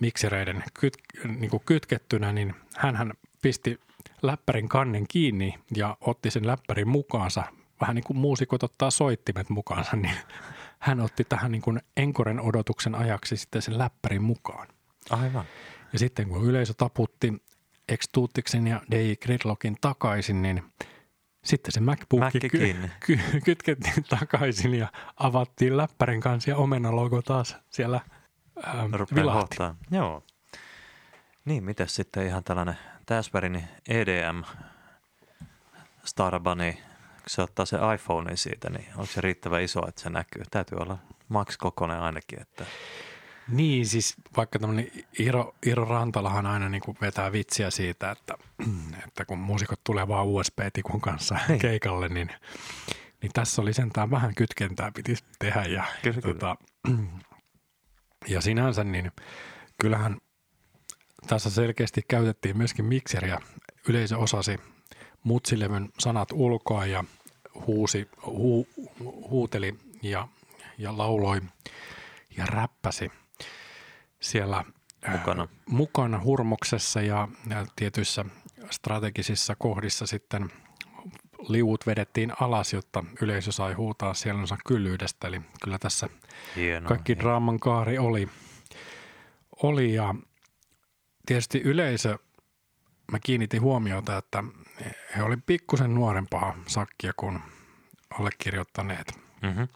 miksereiden 0.00 0.64
kyt, 0.74 0.94
niin 1.38 1.50
kuin 1.50 1.62
kytkettynä, 1.66 2.32
niin 2.32 2.54
hän 2.76 3.12
pisti 3.42 3.80
läppärin 4.22 4.68
kannen 4.68 5.04
kiinni 5.08 5.54
ja 5.76 5.96
otti 6.00 6.30
sen 6.30 6.46
läppärin 6.46 6.88
mukaansa. 6.88 7.42
Vähän 7.80 7.96
niin 7.96 8.04
kuin 8.04 8.16
muusikot 8.16 8.62
ottaa 8.62 8.90
soittimet 8.90 9.48
mukaansa, 9.50 9.96
niin 9.96 10.14
hän 10.78 11.00
otti 11.00 11.24
tähän 11.24 11.52
niin 11.52 11.62
kuin 11.62 11.80
enkoren 11.96 12.40
odotuksen 12.40 12.94
ajaksi 12.94 13.36
sitten 13.36 13.62
sen 13.62 13.78
läppärin 13.78 14.22
mukaan. 14.22 14.68
Aivan. 15.10 15.44
Ja 15.92 15.98
sitten 15.98 16.28
kun 16.28 16.44
yleisö 16.44 16.74
taputti 16.76 17.42
Extuutiksen 17.88 18.66
ja 18.66 18.80
DJ 18.90 19.12
Gridlockin 19.12 19.76
takaisin, 19.80 20.42
niin 20.42 20.62
sitten 21.44 21.72
se 21.72 21.80
MacBook 21.80 22.32
ky- 22.32 22.48
ky- 23.06 23.40
kytkettiin 23.44 24.04
takaisin 24.08 24.74
ja 24.74 24.88
avattiin 25.16 25.76
läppärin 25.76 26.20
kanssa 26.20 26.50
ja 26.50 26.56
omenalogo 26.56 27.22
taas 27.22 27.56
siellä 27.70 28.00
ähm, 28.66 28.92
vilahti. 29.14 29.56
Joo. 29.90 30.22
Niin, 31.44 31.64
miten 31.64 31.88
sitten 31.88 32.26
ihan 32.26 32.44
tällainen 32.44 32.78
Täsbergin 33.10 33.68
EDM 33.88 34.42
Starbani, 36.04 36.72
kun 36.72 36.82
se 37.26 37.42
ottaa 37.42 37.66
se 37.66 37.76
iPhone 37.94 38.36
siitä, 38.36 38.70
niin 38.70 38.86
onko 38.90 39.06
se 39.06 39.20
riittävän 39.20 39.62
iso, 39.62 39.88
että 39.88 40.00
se 40.00 40.10
näkyy? 40.10 40.42
Täytyy 40.50 40.78
olla 40.78 40.98
max 41.28 41.56
kokoinen 41.56 42.00
ainakin. 42.00 42.40
Että... 42.40 42.64
Niin, 43.48 43.86
siis 43.86 44.14
vaikka 44.36 44.58
tämmöinen 44.58 44.90
Iro, 45.18 45.54
Iro 45.66 45.84
Rantalahan 45.84 46.46
aina 46.46 46.68
niin 46.68 46.82
kuin 46.82 46.96
vetää 47.00 47.32
vitsiä 47.32 47.70
siitä, 47.70 48.10
että, 48.10 48.34
että 49.08 49.24
kun 49.24 49.38
muusikot 49.38 49.80
tulee 49.84 50.08
vaan 50.08 50.26
USB-tikun 50.26 51.00
kanssa 51.00 51.38
niin. 51.48 51.58
keikalle, 51.58 52.08
niin, 52.08 52.30
niin 53.22 53.32
tässä 53.32 53.62
oli 53.62 53.72
sentään 53.72 54.10
vähän 54.10 54.34
kytkentää 54.34 54.92
piti 54.94 55.16
tehdä. 55.38 55.62
Ja, 55.62 55.84
kyllä, 56.02 56.20
tota, 56.20 56.56
kyllä. 56.86 57.02
ja 58.28 58.40
sinänsä 58.40 58.84
niin 58.84 59.12
kyllähän 59.80 60.16
tässä 61.26 61.50
selkeästi 61.50 62.02
käytettiin 62.08 62.56
myöskin 62.56 62.84
mikseriä. 62.84 63.38
Yleisö 63.88 64.18
osasi 64.18 64.58
mutsilevyn 65.24 65.88
sanat 65.98 66.28
ulkoa 66.32 66.86
ja 66.86 67.04
huusi, 67.66 68.08
hu, 68.26 68.66
huuteli 69.30 69.74
ja, 70.02 70.28
ja 70.78 70.98
lauloi 70.98 71.40
ja 72.36 72.46
räppäsi 72.46 73.12
siellä 74.20 74.64
äh, 75.08 75.12
mukana, 75.12 75.48
mukana 75.66 76.20
hurmoksessa 76.24 77.00
ja, 77.00 77.28
ja 77.50 77.66
tietyissä 77.76 78.24
strategisissa 78.70 79.56
kohdissa 79.58 80.06
sitten 80.06 80.50
liuut 81.48 81.86
vedettiin 81.86 82.32
alas, 82.40 82.72
jotta 82.72 83.04
yleisö 83.22 83.52
sai 83.52 83.72
huutaa 83.72 84.14
sielunsa 84.14 84.56
kyllyydestä. 84.66 85.28
Eli 85.28 85.40
kyllä 85.62 85.78
tässä 85.78 86.08
hieno, 86.56 86.88
kaikki 86.88 87.12
hieno. 87.12 87.22
draaman 87.22 87.60
kaari 87.60 87.98
oli, 87.98 88.28
oli 89.62 89.94
ja 89.94 90.14
tietysti 91.26 91.60
yleisö, 91.60 92.18
mä 93.12 93.18
kiinnitin 93.18 93.62
huomiota, 93.62 94.16
että 94.16 94.44
he 95.16 95.22
oli 95.22 95.36
pikkusen 95.36 95.94
nuorempaa 95.94 96.54
sakkia 96.66 97.12
kuin 97.16 97.40
allekirjoittaneet. 98.18 99.20
Mm-hmm. 99.42 99.68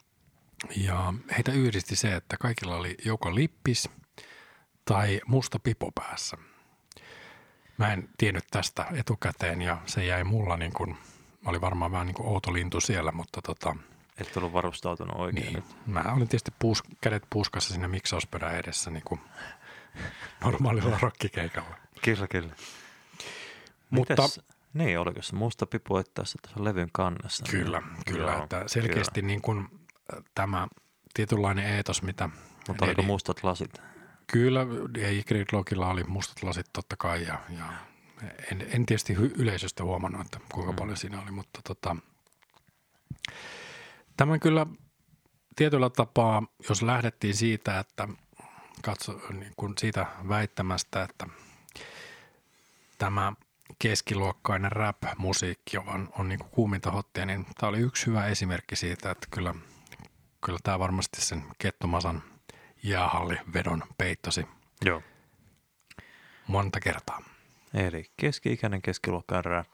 Ja 0.76 1.14
heitä 1.36 1.52
yhdisti 1.52 1.96
se, 1.96 2.14
että 2.14 2.36
kaikilla 2.36 2.76
oli 2.76 2.96
joko 3.04 3.34
lippis 3.34 3.90
tai 4.84 5.20
musta 5.26 5.58
pipo 5.58 5.90
päässä. 5.94 6.36
Mä 7.78 7.92
en 7.92 8.08
tiennyt 8.18 8.44
tästä 8.50 8.86
etukäteen 8.92 9.62
ja 9.62 9.78
se 9.86 10.04
jäi 10.04 10.24
mulla 10.24 10.56
niin 10.56 10.72
kuin, 10.72 10.96
oli 11.46 11.60
varmaan 11.60 11.92
vähän 11.92 12.06
niin 12.06 12.14
kuin 12.14 12.28
outo 12.28 12.52
lintu 12.52 12.80
siellä, 12.80 13.12
mutta 13.12 13.42
tota, 13.42 13.76
et 14.18 14.36
ollut 14.36 14.52
varustautunut 14.52 15.16
oikein 15.16 15.44
niin. 15.44 15.54
nyt. 15.54 15.86
Mä 15.86 16.04
olin 16.16 16.28
tietysti 16.28 16.52
puus, 16.58 16.82
kädet 17.00 17.22
puuskassa 17.30 17.70
siinä 17.70 17.88
miksauspöydän 17.88 18.54
edessä 18.54 18.90
niin 18.90 19.02
kuin 19.04 19.20
normaalilla 20.44 20.98
rokkikeikalla. 21.02 21.76
Kyllä, 22.02 22.26
kyllä. 22.28 22.54
Mutta, 23.90 24.22
Mites, 24.22 24.40
niin, 24.74 24.98
oliko 24.98 25.22
se 25.22 25.36
musta 25.36 25.66
pipu 25.66 26.02
tässä 26.14 26.38
tuossa 26.42 26.64
levyn 26.64 26.88
kannessa? 26.92 27.44
Kyllä, 27.50 27.80
niin, 27.80 28.04
kyllä. 28.06 28.32
Joo, 28.32 28.42
että 28.42 28.64
selkeästi 28.66 29.20
kyllä. 29.20 29.26
Niin 29.26 29.42
kuin, 29.42 29.68
tämä 30.34 30.68
tietynlainen 31.14 31.66
eetos, 31.66 32.02
mitä... 32.02 32.28
Mutta 32.68 32.84
oliko 32.84 33.02
mustat 33.02 33.44
lasit? 33.44 33.82
Kyllä, 34.26 34.66
ei 34.98 35.22
Gridlockilla 35.22 35.88
oli 35.88 36.04
mustat 36.04 36.42
lasit 36.42 36.66
totta 36.72 36.96
kai 36.96 37.26
ja, 37.26 37.38
ja 37.58 37.64
en, 38.52 38.66
en 38.70 38.86
tietysti 38.86 39.12
yleisöstä 39.12 39.84
huomannut, 39.84 40.20
että 40.20 40.40
kuinka 40.52 40.72
mm. 40.72 40.76
paljon 40.76 40.96
siinä 40.96 41.22
oli, 41.22 41.30
mutta 41.30 41.60
tota, 41.64 41.96
Tämä 44.16 44.38
kyllä 44.38 44.66
tietyllä 45.56 45.90
tapaa, 45.90 46.42
jos 46.68 46.82
lähdettiin 46.82 47.34
siitä, 47.34 47.78
että 47.78 48.08
katso, 48.84 49.20
niin 49.30 49.52
kuin 49.56 49.72
siitä 49.78 50.06
väittämästä, 50.28 51.02
että 51.02 51.26
tämä 52.98 53.32
keskiluokkainen 53.78 54.72
rap-musiikki 54.72 55.78
on, 55.78 56.08
on 56.18 56.28
niin 56.28 56.38
kuin 56.38 56.50
kuuminta 56.50 56.90
hottia, 56.90 57.26
niin 57.26 57.46
tämä 57.60 57.68
oli 57.68 57.78
yksi 57.78 58.06
hyvä 58.06 58.26
esimerkki 58.26 58.76
siitä, 58.76 59.10
että 59.10 59.26
kyllä, 59.30 59.54
kyllä 60.44 60.58
tämä 60.62 60.78
varmasti 60.78 61.20
sen 61.20 61.42
Kettomasan 61.58 62.22
jäähallivedon 62.82 63.82
peittosi 63.98 64.46
Joo. 64.84 65.02
monta 66.46 66.80
kertaa. 66.80 67.22
Eli 67.74 68.10
keski-ikäinen 68.16 68.82
keskiluokkaan 68.82 69.44
rap. 69.44 69.68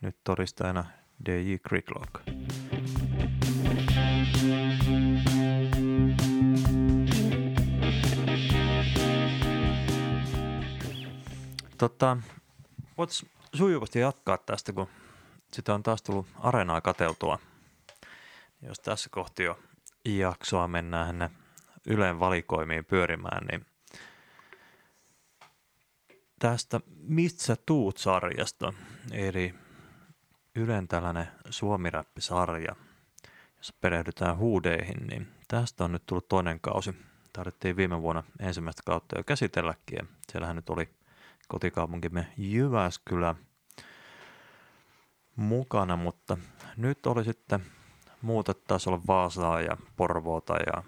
Nyt 0.00 0.16
todistajana 0.24 0.84
DJ 1.26 1.54
Gridlock. 1.68 2.37
Tota, 11.78 12.16
voit 12.98 13.10
sujuvasti 13.54 13.98
jatkaa 13.98 14.38
tästä, 14.38 14.72
kun 14.72 14.88
sitä 15.52 15.74
on 15.74 15.82
taas 15.82 16.02
tullut 16.02 16.26
areenaa 16.40 16.80
kateltua. 16.80 17.38
Jos 18.62 18.80
tässä 18.80 19.10
kohti 19.10 19.42
jo 19.42 19.58
jaksoa 20.04 20.68
mennään 20.68 21.30
Ylen 21.86 22.20
valikoimiin 22.20 22.84
pyörimään, 22.84 23.46
niin 23.46 23.66
tästä 26.38 26.80
Mistä 26.96 27.42
sä 27.42 27.56
tuut-sarjasta, 27.66 28.72
eli 29.12 29.54
Ylen 30.54 30.88
tällainen 30.88 31.28
suomiräppisarja, 31.50 32.76
jossa 33.56 33.74
perehdytään 33.80 34.38
huudeihin, 34.38 35.06
niin 35.06 35.28
tästä 35.48 35.84
on 35.84 35.92
nyt 35.92 36.06
tullut 36.06 36.28
toinen 36.28 36.60
kausi. 36.60 36.94
Tarvittiin 37.32 37.76
viime 37.76 38.02
vuonna 38.02 38.22
ensimmäistä 38.40 38.82
kautta 38.86 39.18
jo 39.18 39.24
käsitelläkin, 39.24 39.96
ja 39.96 40.06
siellähän 40.32 40.56
nyt 40.56 40.70
oli 40.70 40.97
kotikaupunkimme 41.48 42.26
Jyväskylä 42.36 43.34
mukana, 45.36 45.96
mutta 45.96 46.36
nyt 46.76 47.06
oli 47.06 47.24
sitten 47.24 47.60
muuta 48.22 48.54
taisi 48.54 48.90
olla 48.90 49.00
Vaasaa 49.06 49.60
ja 49.60 49.76
Porvoota 49.96 50.54
ja 50.56 50.82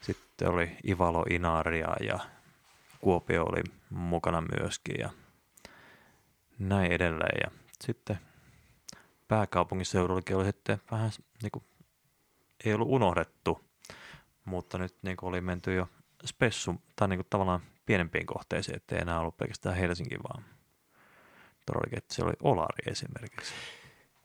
sitten 0.00 0.48
oli 0.48 0.76
Ivalo 0.88 1.24
Inaria 1.30 1.96
ja 2.00 2.18
Kuopio 3.00 3.44
oli 3.44 3.62
mukana 3.90 4.40
myöskin 4.40 4.94
ja 5.00 5.10
näin 6.58 6.92
edelleen. 6.92 7.40
Ja 7.44 7.50
sitten 7.80 8.18
pääkaupunkiseudullakin 9.28 10.36
oli 10.36 10.44
sitten 10.44 10.80
vähän 10.90 11.10
niin 11.42 11.50
kuin, 11.50 11.64
ei 12.64 12.74
ollut 12.74 12.88
unohdettu, 12.88 13.64
mutta 14.44 14.78
nyt 14.78 14.96
niin 15.02 15.16
kuin 15.16 15.28
oli 15.28 15.40
menty 15.40 15.74
jo 15.74 15.88
spessu, 16.24 16.74
tai 16.96 17.08
niin 17.08 17.18
kuin 17.18 17.26
tavallaan 17.30 17.60
pienempiin 17.88 18.26
kohteisiin, 18.26 18.76
ettei 18.76 18.98
enää 18.98 19.20
ollut 19.20 19.36
pelkästään 19.36 19.76
Helsinki, 19.76 20.16
vaan 20.18 20.44
todellakin, 21.66 21.98
että 21.98 22.14
se 22.14 22.24
oli 22.24 22.32
Olari 22.42 22.90
esimerkiksi. 22.90 23.52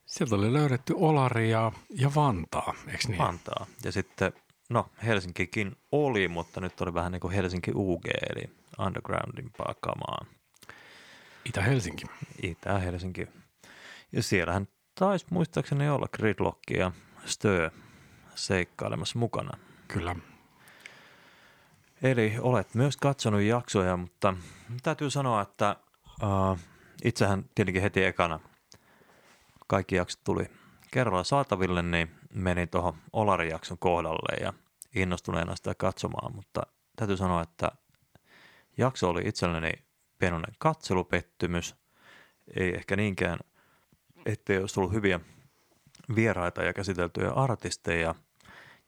Sieltä 0.06 0.36
oli 0.36 0.54
löydetty 0.54 0.94
Olari 0.98 1.50
ja, 1.50 1.72
ja 1.90 2.12
Vantaa, 2.16 2.74
eikö 2.88 3.08
niin? 3.08 3.18
Vantaa. 3.18 3.66
Ja 3.84 3.92
sitten, 3.92 4.34
no 4.70 4.90
Helsinkikin 5.06 5.76
oli, 5.92 6.28
mutta 6.28 6.62
nyt 6.62 6.82
oli 6.82 6.94
vähän 6.94 7.12
niin 7.12 7.20
kuin 7.20 7.34
Helsinki 7.34 7.72
UG, 7.76 8.06
eli 8.06 8.50
undergroundimpaa 8.80 9.76
kamaa. 9.82 10.26
Itä-Helsinki. 11.46 12.06
Itä-Helsinki. 12.42 13.28
Ja 14.12 14.24
siellähän 14.24 14.68
taisi 15.00 15.26
muistaakseni 15.30 15.90
olla 15.90 16.08
Gridlock 16.18 16.60
ja 16.78 16.92
Stö 17.26 17.72
seikkailemassa 18.36 19.20
mukana. 19.20 19.58
Kyllä. 19.88 20.16
Eli 22.04 22.36
olet 22.40 22.76
myös 22.76 22.98
katsonut 22.98 23.42
jaksoja, 23.42 23.98
mutta 23.98 24.34
täytyy 24.84 25.10
sanoa, 25.10 25.42
että 25.42 25.76
uh, 26.24 26.60
itsehän 27.04 27.46
tietenkin 27.56 27.82
heti 27.82 28.04
ekana 28.04 28.40
kaikki 29.68 29.96
jaksot 29.96 30.24
tuli 30.24 30.46
kerralla 30.92 31.24
saataville, 31.24 31.82
niin 31.82 32.12
menin 32.34 32.70
tuohon 32.70 32.98
Olari-jakson 33.14 33.78
kohdalle 33.78 34.44
ja 34.44 34.54
innostuneena 34.96 35.56
sitä 35.56 35.76
katsomaan, 35.76 36.36
mutta 36.36 36.62
täytyy 36.96 37.18
sanoa, 37.18 37.42
että 37.42 37.72
jakso 38.78 39.10
oli 39.10 39.22
itselleni 39.26 39.72
pienoinen 40.20 40.56
katselupettymys, 40.58 41.76
ei 42.56 42.76
ehkä 42.76 42.96
niinkään, 42.96 43.40
ettei 44.26 44.58
olisi 44.58 44.76
tullut 44.76 44.94
hyviä 44.94 45.20
vieraita 46.16 46.64
ja 46.64 46.74
käsiteltyjä 46.74 47.32
artisteja. 47.32 48.16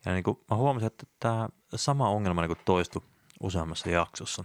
Ja 0.05 0.11
niin 0.11 0.23
kuin 0.23 0.39
mä 0.51 0.57
huomasin, 0.57 0.87
että 0.87 1.05
tämä 1.19 1.49
sama 1.75 2.09
ongelma 2.09 2.41
niin 2.41 2.49
kuin 2.49 2.65
toistui 2.65 3.01
useammassa 3.43 3.89
jaksossa. 3.89 4.43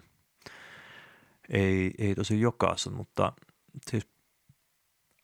Ei, 1.49 1.95
ei 1.99 2.15
tosi 2.15 2.41
jokaisessa, 2.41 2.91
mutta 2.91 3.33
siis 3.91 4.09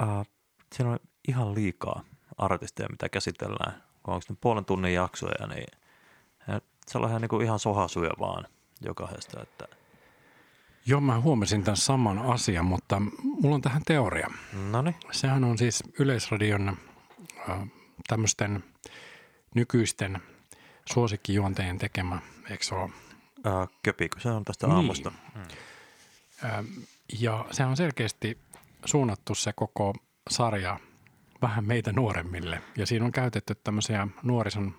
äh, 0.03 0.27
siinä 0.75 0.90
on 0.90 0.99
ihan 1.29 1.55
liikaa 1.55 2.03
artisteja, 2.38 2.88
mitä 2.88 3.09
käsitellään. 3.09 3.83
Kun 4.03 4.14
onko 4.14 4.27
puolen 4.40 4.64
tunnin 4.64 4.94
jaksoja, 4.94 5.46
niin 5.46 5.66
se 6.87 6.99
on 6.99 7.09
ihan, 7.09 7.20
niin 7.20 7.29
kuin 7.29 7.44
ihan 7.44 7.59
sohasuja 7.59 8.11
vaan 8.18 8.46
jokaisesta. 8.81 9.42
Että 9.42 9.68
Joo, 10.87 11.01
mä 11.01 11.20
huomasin 11.20 11.62
tämän 11.62 11.77
saman 11.77 12.18
asian, 12.18 12.64
mutta 12.64 13.03
mulla 13.22 13.55
on 13.55 13.62
tähän 13.62 13.83
teoria. 13.87 14.31
No 14.70 14.85
Sehän 15.11 15.44
on 15.44 15.59
siis 15.59 15.83
Yleisradion 15.99 16.77
äh, 17.49 17.59
tämmöisten 18.09 18.64
nykyisten 19.57 20.23
suosikkijuontajien 20.92 21.79
tekemä, 21.79 22.19
eikö 22.51 22.64
se 22.64 22.75
ole? 22.75 22.90
Äh, 23.47 23.69
köpikö 23.83 24.21
se 24.21 24.29
on 24.29 24.45
tästä 24.45 24.66
Niin. 24.66 24.77
aamusta? 24.77 25.11
Mm. 25.11 25.40
Äh, 26.45 26.64
ja 27.21 27.45
se 27.51 27.64
on 27.64 27.77
selkeästi 27.77 28.38
suunnattu 28.85 29.35
se 29.35 29.53
koko 29.53 29.95
sarja 30.31 30.81
vähän 31.42 31.64
meitä 31.64 31.92
nuoremmille. 31.92 32.62
Ja 32.77 32.87
siinä 32.87 33.05
on 33.05 33.12
käytetty 33.12 33.55
tämmöisiä 33.64 34.09
nuorison 34.23 34.75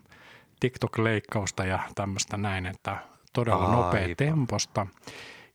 TikTok-leikkausta 0.60 1.66
ja 1.66 1.80
tämmöistä 1.96 2.38
näin, 2.38 2.66
että 2.66 2.98
todella 3.34 3.66
Aivan. 3.66 3.72
nopea 3.86 4.16
temposta. 4.16 4.88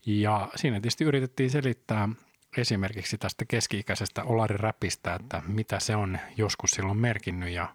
Ja 0.07 0.49
siinä 0.57 0.77
tietysti 0.77 1.05
yritettiin 1.05 1.51
selittää 1.51 2.09
esimerkiksi 2.57 3.19
tästä 3.19 3.45
keski-ikäisestä 3.45 4.25
Olari-räpistä, 4.25 5.15
että 5.15 5.43
mitä 5.47 5.81
se 5.81 5.97
on 5.97 6.19
joskus 6.37 6.71
silloin 6.71 6.99
merkinnyt. 6.99 7.51
Ja 7.51 7.75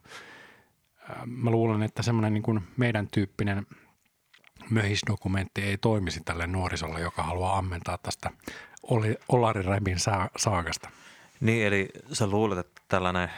mä 1.25 1.51
luulen, 1.51 1.83
että 1.83 2.03
semmoinen 2.03 2.33
niin 2.33 2.43
kuin 2.43 2.61
meidän 2.77 3.07
tyyppinen 3.07 3.67
möhisdokumentti 4.69 5.61
ei 5.61 5.77
toimisi 5.77 6.21
tälle 6.25 6.47
nuorisolle, 6.47 6.99
joka 6.99 7.23
haluaa 7.23 7.57
ammentaa 7.57 7.97
tästä 7.97 8.31
saa- 9.97 10.29
saakasta. 10.37 10.89
Niin, 11.39 11.67
eli 11.67 11.89
sä 12.13 12.27
luulet, 12.27 12.59
että 12.59 12.81
tällainen 12.87 13.29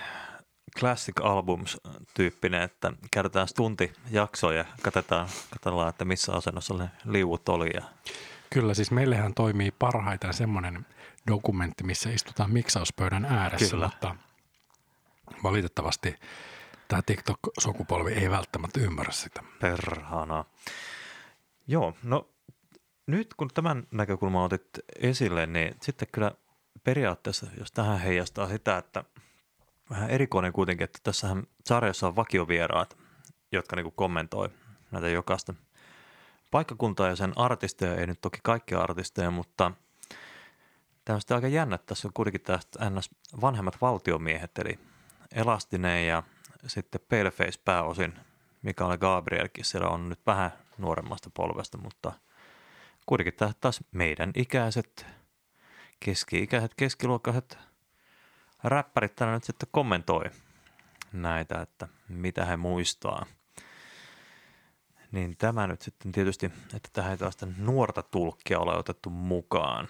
Classic 0.79 1.21
Albums-tyyppinen, 1.21 2.61
että 2.61 2.93
käytetään 3.11 3.47
tunti 3.55 3.93
jaksoa 4.11 4.53
ja 4.53 4.65
katsotaan, 4.81 5.27
katsotaan, 5.49 5.89
että 5.89 6.05
missä 6.05 6.33
asennossa 6.33 6.73
ne 6.73 6.89
liuut 7.05 7.49
oli. 7.49 7.69
Ja, 7.73 7.83
Kyllä, 8.53 8.73
siis 8.73 8.91
meillähän 8.91 9.33
toimii 9.33 9.71
parhaiten 9.71 10.33
semmoinen 10.33 10.85
dokumentti, 11.27 11.83
missä 11.83 12.09
istutaan 12.09 12.51
miksauspöydän 12.51 13.25
ääressä, 13.25 13.69
Kyllä. 13.69 13.85
mutta 13.85 14.15
valitettavasti 15.43 16.15
tämä 16.89 17.01
TikTok-sukupolvi 17.01 18.13
ei 18.13 18.29
välttämättä 18.29 18.79
ymmärrä 18.79 19.11
sitä. 19.11 19.43
perhana. 19.59 20.45
Joo, 21.67 21.93
no 22.03 22.29
nyt 23.07 23.33
kun 23.33 23.49
tämän 23.53 23.87
näkökulman 23.91 24.43
otit 24.43 24.69
esille, 25.01 25.45
niin 25.45 25.75
sitten 25.81 26.07
kyllä 26.11 26.31
periaatteessa, 26.83 27.47
jos 27.59 27.71
tähän 27.71 27.99
heijastaa 27.99 28.47
sitä, 28.47 28.77
että 28.77 29.03
vähän 29.89 30.09
erikoinen 30.09 30.53
kuitenkin, 30.53 30.83
että 30.83 30.99
tässähän 31.03 31.43
sarjassa 31.65 32.07
on 32.07 32.15
vakiovieraat, 32.15 32.97
jotka 33.51 33.75
niin 33.75 33.91
kommentoi 33.95 34.49
näitä 34.91 35.09
jokaista 35.09 35.53
paikkakuntaa 36.51 37.07
ja 37.07 37.15
sen 37.15 37.33
artisteja, 37.35 37.95
ei 37.95 38.07
nyt 38.07 38.21
toki 38.21 38.39
kaikkia 38.43 38.79
artisteja, 38.79 39.31
mutta 39.31 39.71
tämmöistä 41.05 41.35
aika 41.35 41.47
jännä, 41.47 41.77
tässä 41.77 42.07
on 42.07 42.13
kuitenkin 42.13 42.41
tästä 42.41 42.89
ns. 42.89 43.09
vanhemmat 43.41 43.81
valtiomiehet, 43.81 44.57
eli 44.57 44.79
Elastinen 45.35 46.07
ja 46.07 46.23
sitten 46.67 47.01
Paleface 47.09 47.61
pääosin, 47.65 48.13
Mikael 48.61 48.97
Gabrielkin 48.97 49.65
siellä 49.65 49.87
on 49.87 50.09
nyt 50.09 50.19
vähän 50.25 50.51
nuoremmasta 50.77 51.29
polvesta, 51.33 51.77
mutta 51.77 52.11
kuitenkin 53.05 53.33
taas 53.61 53.79
meidän 53.91 54.31
ikäiset, 54.35 55.05
keski-ikäiset, 55.99 56.71
keskiluokkaiset 56.77 57.57
räppärit 58.63 59.15
täällä 59.15 59.33
nyt 59.33 59.43
sitten 59.43 59.69
kommentoi 59.71 60.23
näitä, 61.13 61.61
että 61.61 61.87
mitä 62.09 62.45
he 62.45 62.57
muistaa. 62.57 63.25
Niin 65.11 65.37
tämä 65.37 65.67
nyt 65.67 65.81
sitten 65.81 66.11
tietysti, 66.11 66.45
että 66.73 66.89
tähän 66.93 67.11
ei 67.11 67.31
sitä 67.31 67.47
nuorta 67.57 68.03
tulkkia 68.03 68.59
ole 68.59 68.77
otettu 68.77 69.09
mukaan 69.09 69.87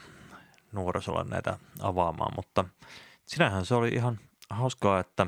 nuorisolla 0.72 1.24
näitä 1.24 1.60
avaamaan, 1.82 2.34
mutta 2.36 2.66
sinähän 3.26 3.66
se 3.66 3.76
oli 3.76 3.90
ihan 3.90 4.20
hauskaa, 4.50 5.00
että 5.00 5.28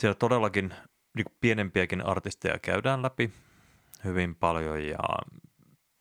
siellä 0.00 0.14
todellakin 0.14 0.74
niin 1.16 1.24
kuin 1.24 1.36
pienempiäkin 1.40 2.06
artisteja 2.06 2.58
käydään 2.58 3.02
läpi 3.02 3.32
hyvin 4.04 4.34
paljon 4.34 4.84
ja, 4.84 4.98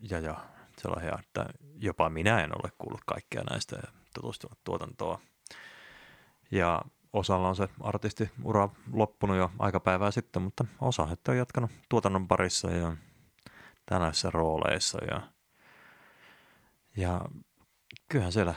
ja, 0.10 0.20
ja 0.20 0.38
sellaisia, 0.78 1.18
että 1.20 1.46
jopa 1.76 2.10
minä 2.10 2.44
en 2.44 2.52
ole 2.52 2.72
kuullut 2.78 3.02
kaikkea 3.06 3.44
näistä 3.50 3.76
ja 3.76 3.92
tutustunut 4.14 4.60
tuotantoa. 4.64 5.20
Ja 6.52 6.82
osalla 7.14 7.50
on 7.50 7.56
se 7.56 7.70
artistiura 7.82 8.70
loppunut 8.94 9.38
jo 9.38 9.52
aika 9.60 9.80
päivää 9.80 10.12
sitten, 10.12 10.42
mutta 10.42 10.66
osa 10.82 11.08
että 11.12 11.32
on 11.32 11.38
jatkanut 11.38 11.72
tuotannon 11.90 12.28
parissa 12.28 12.72
ja 12.72 12.96
tänäisissä 13.86 14.30
rooleissa. 14.30 15.06
Ja, 15.06 15.22
ja 16.98 17.22
kyllähän 18.10 18.32
siellä 18.32 18.54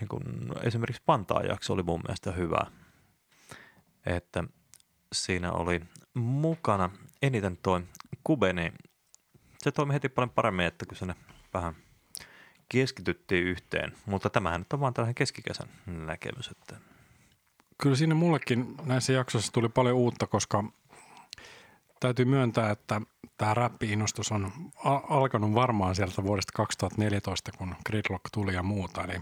niin 0.00 0.08
kun, 0.08 0.52
esimerkiksi 0.62 1.02
Pantaa 1.06 1.42
jakso 1.42 1.72
oli 1.72 1.82
mun 1.82 2.00
mielestä 2.06 2.32
hyvä, 2.32 2.60
että 4.06 4.44
siinä 5.12 5.52
oli 5.52 5.80
mukana 6.14 6.90
eniten 7.22 7.56
toi 7.56 7.82
Kubeni. 8.24 8.72
Se 9.58 9.72
toimi 9.72 9.94
heti 9.94 10.08
paljon 10.08 10.30
paremmin, 10.30 10.66
että 10.66 10.86
kun 10.86 10.96
sinne 10.96 11.14
vähän 11.54 11.76
keskityttiin 12.68 13.44
yhteen, 13.44 13.92
mutta 14.06 14.30
tämähän 14.30 14.60
nyt 14.60 14.72
on 14.72 14.80
vaan 14.80 14.94
tällainen 14.94 15.14
keskikesän 15.14 15.68
näkemys, 15.86 16.48
että 16.48 16.76
Kyllä 17.82 17.96
siinä 17.96 18.14
mullekin 18.14 18.74
näissä 18.84 19.12
jaksoissa 19.12 19.52
tuli 19.52 19.68
paljon 19.68 19.96
uutta, 19.96 20.26
koska 20.26 20.64
täytyy 22.00 22.24
myöntää, 22.24 22.70
että 22.70 23.00
tämä 23.36 23.54
räppi-innostus 23.54 24.32
on 24.32 24.52
alkanut 25.08 25.54
varmaan 25.54 25.94
sieltä 25.94 26.22
vuodesta 26.22 26.52
2014, 26.56 27.52
kun 27.58 27.74
Gridlock 27.86 28.24
tuli 28.32 28.54
ja 28.54 28.62
muuta. 28.62 29.04
Eli 29.04 29.20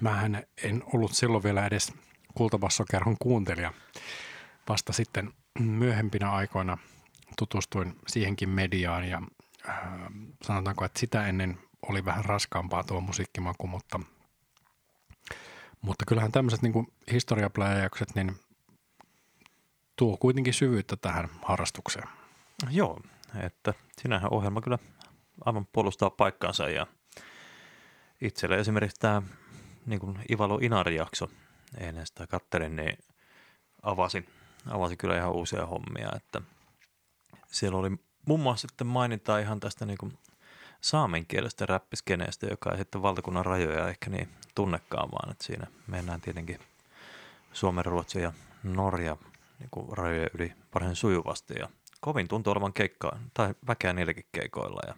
mähän 0.00 0.42
en 0.62 0.82
ollut 0.92 1.12
silloin 1.12 1.42
vielä 1.42 1.66
edes 1.66 1.92
kultabassokerhon 2.34 3.16
kuuntelija. 3.18 3.72
Vasta 4.68 4.92
sitten 4.92 5.32
myöhempinä 5.58 6.32
aikoina 6.32 6.78
tutustuin 7.38 7.96
siihenkin 8.06 8.48
mediaan 8.48 9.08
ja 9.08 9.22
äh, 9.68 9.76
sanotaanko, 10.42 10.84
että 10.84 11.00
sitä 11.00 11.26
ennen 11.26 11.58
oli 11.88 12.04
vähän 12.04 12.24
raskaampaa 12.24 12.84
tuo 12.84 13.00
musiikkimaku, 13.00 13.66
mutta– 13.66 14.00
mutta 15.84 16.04
kyllähän 16.08 16.32
tämmöiset 16.32 16.62
niin 16.62 16.92
historiapläjäykset 17.12 18.14
niin 18.14 18.36
tuo 19.96 20.16
kuitenkin 20.16 20.54
syvyyttä 20.54 20.96
tähän 20.96 21.28
harrastukseen. 21.42 22.08
Joo, 22.70 23.00
että 23.42 23.74
sinähän 24.02 24.32
ohjelma 24.32 24.60
kyllä 24.60 24.78
aivan 25.44 25.66
puolustaa 25.72 26.10
paikkaansa 26.10 26.68
ja 26.68 26.86
itselle 28.20 28.58
esimerkiksi 28.58 29.00
tämä 29.00 29.22
niin 29.86 30.00
Ivalo 30.30 30.58
Inari-jakso, 30.62 31.30
ennen 31.78 32.06
sitä 32.06 32.26
kattelin, 32.26 32.76
niin 32.76 32.98
avasi, 33.82 34.28
avasi 34.70 34.96
kyllä 34.96 35.16
ihan 35.16 35.32
uusia 35.32 35.66
hommia, 35.66 36.08
että 36.16 36.42
siellä 37.46 37.78
oli 37.78 37.90
muun 38.26 38.40
muassa 38.40 38.68
sitten 38.68 38.86
mainintaa 38.86 39.38
ihan 39.38 39.60
tästä 39.60 39.86
niin 39.86 40.18
saamenkielestä 40.80 41.66
räppiskeneestä, 41.66 42.46
joka 42.46 42.72
ei 42.72 42.78
sitten 42.78 43.02
valtakunnan 43.02 43.46
rajoja 43.46 43.88
ehkä 43.88 44.10
niin 44.10 44.28
tunnekaan, 44.54 45.10
vaan 45.10 45.30
että 45.30 45.44
siinä 45.44 45.66
mennään 45.86 46.20
tietenkin 46.20 46.58
Suomen, 47.52 47.84
Ruotsin 47.84 48.22
ja 48.22 48.32
Norja 48.62 49.16
niin 49.58 49.68
kuin 49.70 49.98
rajojen 49.98 50.30
yli 50.34 50.52
parhain 50.70 50.96
sujuvasti 50.96 51.54
ja 51.58 51.68
kovin 52.00 52.28
tuntuu 52.28 52.52
olevan 52.52 52.72
keikkaa 52.72 53.18
tai 53.34 53.54
väkeä 53.66 53.92
niilläkin 53.92 54.26
keikoilla 54.32 54.80
ja 54.86 54.94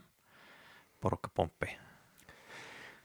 porukka 1.00 1.28
pomppi. 1.34 1.66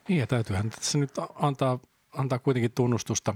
Niin 0.08 0.20
ja 0.20 0.28
täytyyhän 0.28 0.70
tässä 0.70 0.98
nyt 0.98 1.12
antaa, 1.36 1.80
antaa 2.12 2.40
kuitenkin 2.40 2.72
tunnustusta 2.72 3.36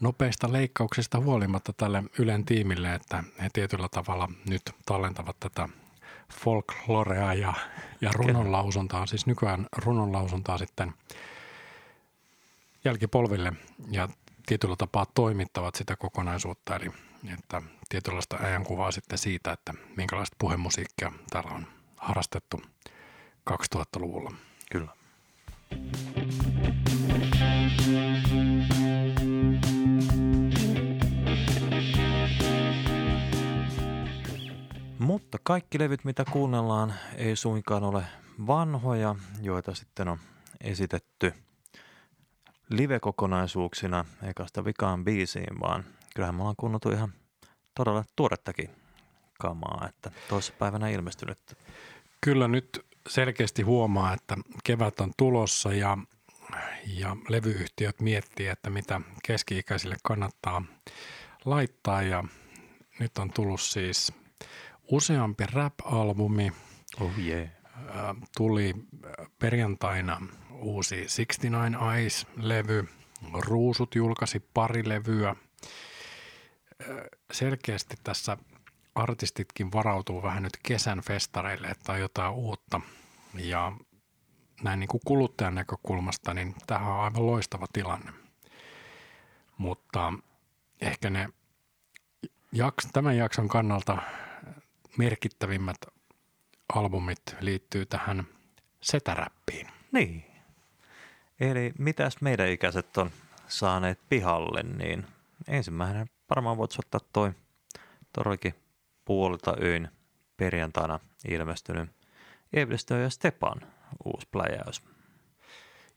nopeista 0.00 0.52
leikkauksista 0.52 1.20
huolimatta 1.20 1.72
tälle 1.72 2.02
Ylen 2.18 2.44
tiimille, 2.44 2.94
että 2.94 3.24
he 3.42 3.48
tietyllä 3.52 3.88
tavalla 3.88 4.28
nyt 4.48 4.62
tallentavat 4.86 5.36
tätä 5.40 5.68
folklorea 6.32 7.34
ja, 7.34 7.54
ja 8.00 8.10
runonlausuntaa, 8.14 9.06
siis 9.06 9.26
nykyään 9.26 9.66
runonlausuntaa 9.76 10.58
sitten 10.58 10.94
jälkipolville 12.84 13.52
ja 13.90 14.08
tietyllä 14.46 14.76
tapaa 14.76 15.06
toimittavat 15.14 15.74
sitä 15.74 15.96
kokonaisuutta, 15.96 16.76
eli 16.76 16.92
että 17.38 17.62
tietynlaista 17.88 18.36
ajankuvaa 18.36 18.90
sitten 18.90 19.18
siitä, 19.18 19.52
että 19.52 19.74
minkälaista 19.96 20.36
puhemusiikkia 20.38 21.12
täällä 21.30 21.50
on 21.50 21.66
harrastettu 21.96 22.62
2000-luvulla. 23.50 24.32
Kyllä. 24.70 24.88
Mutta 35.16 35.38
kaikki 35.42 35.78
levyt, 35.78 36.04
mitä 36.04 36.24
kuunnellaan, 36.24 36.94
ei 37.16 37.36
suinkaan 37.36 37.84
ole 37.84 38.04
vanhoja, 38.46 39.14
joita 39.42 39.74
sitten 39.74 40.08
on 40.08 40.18
esitetty 40.60 41.32
live-kokonaisuuksina 42.70 44.04
ekasta 44.22 44.64
vikaan 44.64 45.04
biisiin, 45.04 45.60
vaan 45.60 45.84
kyllähän 46.14 46.34
me 46.34 46.40
ollaan 46.40 46.56
kuunneltu 46.56 46.90
ihan 46.90 47.12
todella 47.74 48.04
tuorettakin 48.16 48.70
kamaa, 49.40 49.86
että 49.88 50.10
päivänä 50.58 50.88
ilmestynyt. 50.88 51.38
Kyllä 52.20 52.48
nyt 52.48 52.86
selkeästi 53.08 53.62
huomaa, 53.62 54.14
että 54.14 54.36
kevät 54.64 55.00
on 55.00 55.12
tulossa 55.16 55.72
ja, 55.72 55.98
ja 56.86 57.16
levyyhtiöt 57.28 58.00
miettii, 58.00 58.46
että 58.46 58.70
mitä 58.70 59.00
keski-ikäisille 59.26 59.96
kannattaa 60.02 60.62
laittaa 61.44 62.02
ja 62.02 62.24
nyt 63.00 63.18
on 63.18 63.30
tullut 63.30 63.60
siis– 63.60 64.12
useampi 64.90 65.44
rap-albumi. 65.52 66.52
Oh 67.00 67.18
yeah. 67.18 67.48
Tuli 68.36 68.74
perjantaina 69.38 70.20
uusi 70.52 70.96
69 70.96 71.74
Eyes-levy. 71.96 72.88
Ruusut 73.32 73.94
julkaisi 73.94 74.40
pari 74.54 74.88
levyä. 74.88 75.36
Selkeästi 77.32 77.96
tässä 78.04 78.36
artistitkin 78.94 79.72
varautuu 79.72 80.22
vähän 80.22 80.42
nyt 80.42 80.58
kesän 80.62 81.00
festareille, 81.00 81.66
että 81.68 81.92
on 81.92 82.00
jotain 82.00 82.32
uutta. 82.34 82.80
Ja 83.34 83.72
näin 84.62 84.80
niin 84.80 84.88
kuin 84.88 85.00
kuluttajan 85.04 85.54
näkökulmasta, 85.54 86.34
niin 86.34 86.54
tämähän 86.66 86.92
on 86.92 87.00
aivan 87.00 87.26
loistava 87.26 87.66
tilanne. 87.72 88.12
Mutta 89.58 90.12
ehkä 90.80 91.10
ne 91.10 91.28
jaks, 92.52 92.88
tämän 92.92 93.16
jakson 93.16 93.48
kannalta 93.48 93.98
merkittävimmät 94.98 95.76
albumit 96.74 97.36
liittyy 97.40 97.86
tähän 97.86 98.26
setäräppiin. 98.82 99.66
Niin. 99.92 100.24
Eli 101.40 101.72
mitäs 101.78 102.20
meidän 102.20 102.48
ikäiset 102.48 102.96
on 102.96 103.10
saaneet 103.48 104.00
pihalle, 104.08 104.62
niin 104.62 105.06
ensimmäinen 105.48 106.06
varmaan 106.30 106.56
voit 106.56 106.78
ottaa 106.78 107.00
toi 107.12 107.32
todellakin 108.12 108.54
puolilta 109.04 109.56
yön 109.62 109.90
perjantaina 110.36 111.00
ilmestynyt 111.28 111.90
Evelistö 112.52 112.96
ja 112.96 113.10
Stepan 113.10 113.60
uusi 114.04 114.28
pläjäys. 114.30 114.82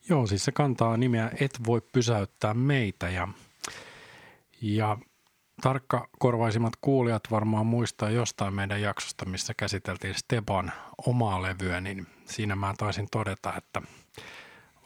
Joo, 0.10 0.28
siis 0.28 0.46
se 0.46 0.52
kantaa 0.52 0.98
nimeä 0.98 1.32
Et 1.40 1.60
voi 1.66 1.82
pysäyttää 1.82 2.54
meitä 2.54 3.10
ja, 3.10 3.28
ja 4.62 4.98
korvaisimmat 6.20 6.74
kuulijat 6.82 7.24
varmaan 7.32 7.66
muistaa 7.66 8.10
jostain 8.10 8.54
meidän 8.54 8.82
jaksosta, 8.82 9.26
missä 9.26 9.54
käsiteltiin 9.58 10.16
Stepan 10.16 10.72
omaa 11.08 11.42
levyä, 11.42 11.82
niin 11.82 12.08
siinä 12.26 12.56
mä 12.56 12.74
taisin 12.78 13.08
todeta, 13.12 13.54
että 13.58 13.82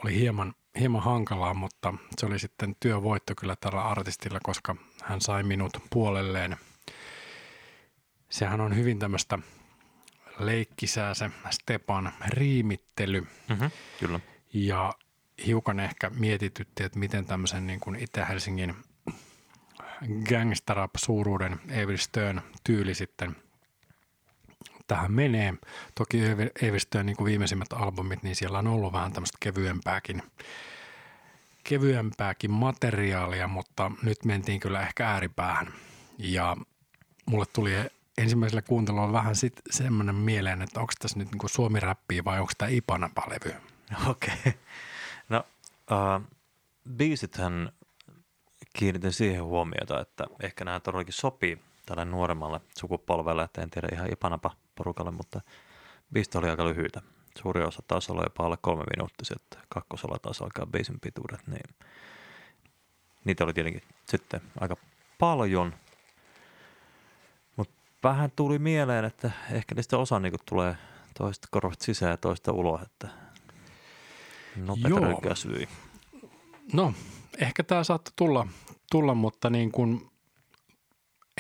oli 0.04 0.16
hieman, 0.16 0.54
hieman 0.80 1.04
hankalaa, 1.04 1.54
mutta 1.54 1.94
se 2.18 2.26
oli 2.26 2.40
sitten 2.40 2.76
työvoitto 2.80 3.34
kyllä 3.36 3.56
tällä 3.56 3.82
artistilla, 3.82 4.40
koska 4.44 4.76
hän 5.04 5.22
sai 5.22 5.44
minut 5.44 5.78
puolelleen. 5.90 6.58
Sehän 8.30 8.62
on 8.62 8.76
hyvin 8.76 9.00
tämmöistä 9.00 9.40
leikkisää 10.40 11.14
se 11.14 11.32
Stepan 11.50 12.12
riimittely. 12.28 13.22
Mm-hmm, 13.50 13.72
kyllä. 14.00 14.20
Ja 14.54 14.94
hiukan 15.46 15.80
ehkä 15.80 16.10
mietitytti, 16.10 16.84
että 16.84 17.00
miten 17.00 17.26
tämmöisen 17.26 17.68
niin 17.68 17.80
kuin 17.80 17.96
Itä-Helsingin– 17.96 18.76
gangsterrap-suuruuden 20.30 21.60
Evil 21.70 21.98
Stern 21.98 22.42
tyyli 22.64 22.96
sitten 22.96 23.36
tähän 24.88 25.12
menee. 25.12 25.54
Toki 25.96 26.22
Evil 26.62 26.80
Stern 26.80 27.06
niin 27.06 27.18
kuin 27.18 27.26
viimeisimmät 27.26 27.74
albumit, 27.74 28.24
niin 28.24 28.36
siellä 28.36 28.60
on 28.60 28.68
ollut 28.68 28.94
vähän 28.94 29.14
tämmöistä 29.14 29.38
kevyempääkin, 29.40 30.24
kevyempääkin 31.64 32.52
materiaalia, 32.52 33.48
mutta 33.48 33.92
nyt 34.04 34.26
mentiin 34.26 34.60
kyllä 34.60 34.82
ehkä 34.82 35.10
ääripäähän. 35.10 35.74
Ja 36.18 36.58
mulle 37.26 37.46
tuli 37.54 37.72
ensimmäisellä 38.18 38.62
kuuntelulla 38.62 39.14
vähän 39.14 39.36
sit 39.36 39.62
semmoinen 39.70 40.16
mieleen, 40.16 40.62
että 40.62 40.80
onko 40.80 40.94
tässä 41.00 41.20
nyt 41.20 41.32
niin 41.32 41.50
suomi-räppiä 41.50 42.24
vai 42.24 42.40
onko 42.40 42.52
tämä 42.58 42.70
Ipanapa-levy? 42.70 43.56
Okei. 44.08 44.34
Okay. 44.40 44.54
No, 45.30 45.44
uh, 45.92 46.28
biisithän 46.90 47.72
kiinnitin 48.74 49.14
siihen 49.14 49.44
huomiota, 49.44 50.00
että 50.00 50.26
ehkä 50.44 50.66
nämä 50.66 50.80
todellakin 50.80 51.14
sopii 51.14 51.62
tälle 51.86 52.06
nuoremmalle 52.06 52.62
sukupolvelle, 52.80 53.44
että 53.44 53.62
en 53.62 53.70
tiedä 53.70 53.88
ihan 53.92 54.14
ipanapa 54.14 54.52
porukalle, 54.76 55.12
mutta 55.12 55.42
biisit 56.14 56.36
oli 56.36 56.50
aika 56.50 56.66
lyhyitä. 56.66 57.02
Suuri 57.42 57.64
osa 57.64 57.84
taas 57.88 58.10
oli 58.10 58.24
jopa 58.26 58.46
alle 58.46 58.58
kolme 58.62 58.84
minuuttisia, 58.98 59.38
että 59.44 59.58
kakkosella 59.70 60.20
taas 60.22 60.42
alkaa 60.42 60.66
biisin 60.66 61.00
pituudet, 61.00 61.48
niin 61.48 61.76
niitä 63.26 63.44
oli 63.44 63.54
tietenkin 63.54 63.84
sitten 64.10 64.42
aika 64.60 64.76
paljon. 65.20 65.74
Mutta 67.56 67.74
vähän 68.04 68.32
tuli 68.36 68.60
mieleen, 68.60 69.06
että 69.06 69.32
ehkä 69.52 69.76
niistä 69.76 69.98
osa 69.98 70.20
niinku 70.20 70.38
tulee 70.46 70.78
toista 71.18 71.48
korvasta 71.52 71.86
sisään 71.86 72.12
ja 72.12 72.18
toista 72.18 72.52
ulos, 72.52 72.82
että 72.82 73.08
nopeita. 74.56 74.90
No, 76.74 76.94
ehkä 77.38 77.64
tämä 77.64 77.84
saattoi 77.84 78.14
tulla, 78.16 78.48
tulla, 78.92 79.14
mutta 79.14 79.50
niin 79.50 79.72
kuin 79.72 80.10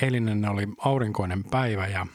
eilinen 0.01 0.49
oli 0.49 0.67
aurinkoinen 0.77 1.43
päivä 1.43 1.87
ja 1.87 2.07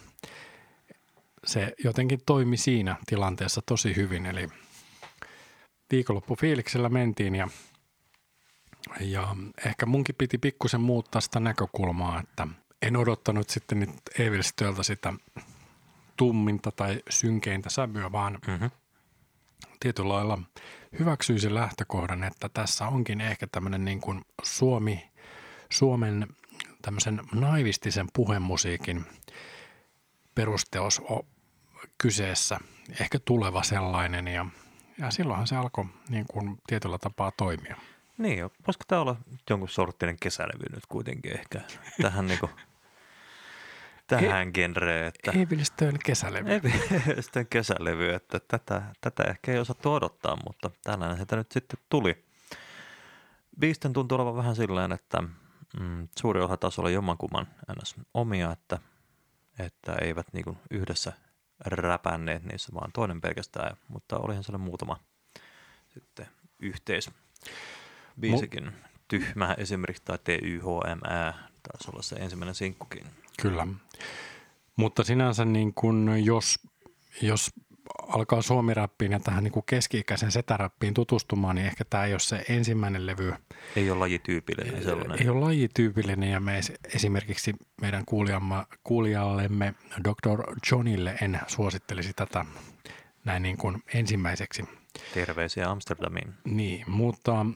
se 1.46 1.74
jotenkin 1.84 2.20
toimi 2.26 2.56
siinä 2.56 2.96
tilanteessa 3.06 3.60
tosi 3.66 3.96
hyvin. 3.96 4.26
Eli 4.26 4.48
viikonloppufiiliksellä 5.90 6.88
mentiin 6.88 7.34
ja, 7.34 7.48
ja 9.00 9.36
ehkä 9.66 9.86
munkin 9.86 10.14
piti 10.14 10.38
pikkusen 10.38 10.80
muuttaa 10.80 11.20
sitä 11.20 11.40
näkökulmaa, 11.40 12.20
että 12.20 12.48
en 12.82 12.96
odottanut 12.96 13.50
sitten 13.50 13.80
nyt 13.80 13.90
Evilstöltä 14.18 14.82
sitä 14.82 15.12
tumminta 16.16 16.70
tai 16.70 17.02
synkeintä 17.10 17.70
sävyä, 17.70 18.12
vaan 18.12 18.38
mm-hmm. 18.46 18.70
tietyllä 19.80 20.14
lailla 20.14 20.38
hyväksyisin 20.98 21.54
lähtökohdan, 21.54 22.24
että 22.24 22.48
tässä 22.48 22.86
onkin 22.86 23.20
ehkä 23.20 23.46
tämmöinen 23.46 23.84
niin 23.84 24.00
kuin 24.00 24.24
Suomi, 24.42 25.10
Suomen 25.70 26.26
tämmöisen 26.82 27.20
naivistisen 27.34 28.06
puhemusiikin 28.12 29.04
perusteos 30.34 31.02
kyseessä, 31.98 32.58
ehkä 33.00 33.18
tuleva 33.24 33.62
sellainen 33.62 34.28
ja, 34.28 34.46
ja 34.98 35.10
silloinhan 35.10 35.46
se 35.46 35.56
alkoi 35.56 35.84
niin 36.08 36.26
kuin 36.30 36.58
tietyllä 36.66 36.98
tapaa 36.98 37.32
toimia. 37.36 37.76
Niin, 38.18 38.44
voisiko 38.66 38.84
tämä 38.88 39.00
olla 39.00 39.16
jonkun 39.50 39.68
sorttinen 39.68 40.16
kesälevy 40.20 40.64
nyt 40.74 40.86
kuitenkin 40.88 41.32
ehkä 41.32 41.60
tähän 42.02 42.26
niin 42.26 42.40
kuin, 42.40 42.52
tähän 44.08 44.50
genreen. 44.54 45.06
Että... 45.06 45.32
Evilstön 45.32 45.98
kesälevy. 46.04 46.50
Evilstön 46.54 47.46
kesälevy, 47.46 48.14
että 48.14 48.40
tätä, 48.48 48.82
tätä 49.00 49.22
ehkä 49.22 49.52
ei 49.52 49.58
osattu 49.58 49.92
odottaa, 49.92 50.38
mutta 50.46 50.70
tällainen 50.84 51.18
sitä 51.18 51.36
nyt 51.36 51.52
sitten 51.52 51.78
tuli. 51.88 52.24
Biisten 53.60 53.92
tuntuu 53.92 54.16
olevan 54.16 54.36
vähän 54.36 54.56
silleen, 54.56 54.92
että 54.92 55.22
mm, 55.80 56.08
suuri 56.18 56.40
osa 56.40 56.56
taas 56.56 56.78
oli 56.78 56.92
jommankumman 56.92 57.46
ns. 57.82 57.94
omia, 58.14 58.52
että, 58.52 58.78
että 59.58 59.94
eivät 60.00 60.26
niin 60.32 60.58
yhdessä 60.70 61.12
räpänneet 61.64 62.44
niissä, 62.44 62.74
vaan 62.74 62.92
toinen 62.92 63.20
pelkästään, 63.20 63.76
mutta 63.88 64.18
olihan 64.18 64.44
siellä 64.44 64.58
muutama 64.58 65.00
sitten 65.88 66.26
yhteis. 66.58 67.10
Biisikin 68.20 68.66
Mu- 68.66 68.88
tyhmä 69.08 69.54
esimerkiksi 69.58 70.02
tai 70.04 70.18
TYHMää 70.24 71.48
taisi 71.62 71.90
olla 71.92 72.02
se 72.02 72.16
ensimmäinen 72.16 72.54
sinkkukin. 72.54 73.06
Kyllä, 73.42 73.66
mutta 74.76 75.04
sinänsä 75.04 75.44
niin 75.44 75.74
kun 75.74 76.10
jos, 76.24 76.58
jos 77.22 77.50
alkaa 78.08 78.42
suomiräppiin 78.42 79.12
ja 79.12 79.20
tähän 79.20 79.44
niin 79.44 79.52
kuin 79.52 79.66
keski-ikäisen 79.66 80.32
setäräppiin 80.32 80.94
tutustumaan, 80.94 81.56
niin 81.56 81.66
ehkä 81.66 81.84
tämä 81.84 82.04
ei 82.04 82.12
ole 82.12 82.20
se 82.20 82.44
ensimmäinen 82.48 83.06
levy. 83.06 83.34
Ei 83.76 83.90
ole 83.90 83.98
lajityypillinen 83.98 84.82
sellainen. 84.82 85.22
Ei 85.22 85.28
ole 85.28 85.40
lajityypillinen 85.40 86.30
ja 86.30 86.40
me 86.40 86.60
esimerkiksi 86.94 87.54
meidän 87.80 88.04
kuulijallemme 88.84 89.74
Dr. 90.04 90.42
Johnille 90.72 91.14
en 91.22 91.40
suosittelisi 91.46 92.12
tätä 92.12 92.44
näin 93.24 93.42
niin 93.42 93.56
kuin 93.56 93.82
ensimmäiseksi. 93.94 94.64
Terveisiä 95.14 95.70
Amsterdamiin. 95.70 96.34
Niin, 96.44 96.90
mutta, 96.90 97.46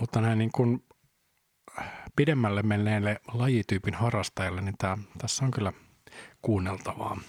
mutta 0.00 0.20
näin 0.20 0.38
niin 0.38 0.52
kuin 0.52 0.84
pidemmälle 2.16 2.62
menneelle 2.62 3.20
lajityypin 3.32 3.94
harrastajalle, 3.94 4.60
niin 4.60 4.78
tämä, 4.78 4.98
tässä 5.18 5.44
on 5.44 5.50
kyllä 5.50 5.72
kuunneltavaa. 6.42 7.20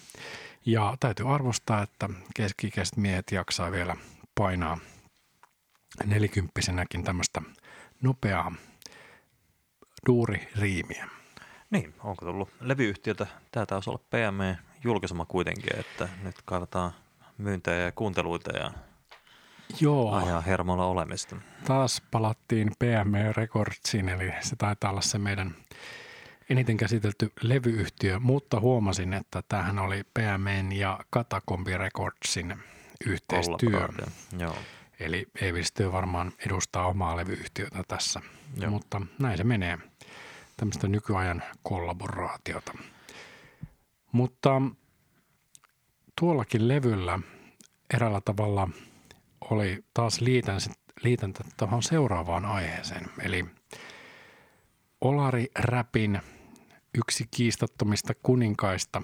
Ja 0.65 0.97
täytyy 0.99 1.33
arvostaa, 1.33 1.81
että 1.81 2.09
keski-ikäiset 2.35 2.97
miehet 2.97 3.31
jaksaa 3.31 3.71
vielä 3.71 3.95
painaa 4.35 4.77
nelikymppisenäkin 6.05 7.03
tämmöistä 7.03 7.41
nopeaa 8.01 8.51
duuririimiä. 10.07 11.09
Niin, 11.69 11.93
onko 12.03 12.25
tullut 12.25 12.49
levyyhtiötä? 12.61 13.27
Tämä 13.51 13.65
taisi 13.65 13.89
olla 13.89 14.03
PME 14.09 14.57
julkaisema 14.83 15.25
kuitenkin, 15.25 15.79
että 15.79 16.09
nyt 16.23 16.35
kaivataan 16.45 16.91
myyntejä 17.37 17.83
ja 17.83 17.91
kuunteluita 17.91 18.57
ja 18.57 18.71
Joo. 19.79 20.13
ajaa 20.13 20.41
hermolla 20.41 20.85
olemista. 20.85 21.35
Taas 21.65 22.01
palattiin 22.11 22.71
PME 22.79 23.33
Recordsiin, 23.37 24.09
eli 24.09 24.33
se 24.41 24.55
taitaa 24.55 24.91
olla 24.91 25.01
se 25.01 25.17
meidän 25.17 25.55
eniten 26.49 26.77
käsitelty 26.77 27.31
levyyhtiö, 27.41 28.19
mutta 28.19 28.59
huomasin, 28.59 29.13
että 29.13 29.43
tämähän 29.49 29.79
oli 29.79 30.03
PMN 30.03 30.71
ja 30.71 30.99
Katakombi 31.09 31.77
Recordsin 31.77 32.57
yhteistyö. 33.05 33.87
Joo. 34.39 34.55
Eli 34.99 35.25
Evilstyö 35.41 35.91
varmaan 35.91 36.33
edustaa 36.45 36.87
omaa 36.87 37.17
levyyhtiötä 37.17 37.83
tässä, 37.87 38.21
Joo. 38.57 38.71
mutta 38.71 39.01
näin 39.19 39.37
se 39.37 39.43
menee. 39.43 39.77
Tämmöistä 40.57 40.87
nykyajan 40.87 41.43
kollaboraatiota. 41.63 42.73
Mutta 44.11 44.61
tuollakin 46.19 46.67
levyllä 46.67 47.19
eräällä 47.93 48.21
tavalla 48.25 48.69
oli 49.51 49.83
taas 49.93 50.21
liitäntä 51.03 51.43
tuohon 51.57 51.83
seuraavaan 51.83 52.45
aiheeseen. 52.45 53.09
Eli 53.21 53.45
Olari 55.01 55.47
Räpin 55.59 56.21
yksi 56.97 57.25
kiistattomista 57.31 58.13
kuninkaista, 58.23 59.01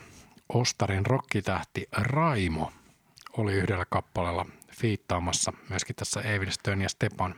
Ostarin 0.54 1.06
rokkitähti 1.06 1.88
Raimo, 1.92 2.72
oli 3.38 3.54
yhdellä 3.54 3.86
kappaleella 3.90 4.46
fiittaamassa 4.72 5.54
myöskin 5.70 5.96
tässä 5.96 6.22
Evilstön 6.22 6.82
ja 6.82 6.90
Stepan 6.90 7.36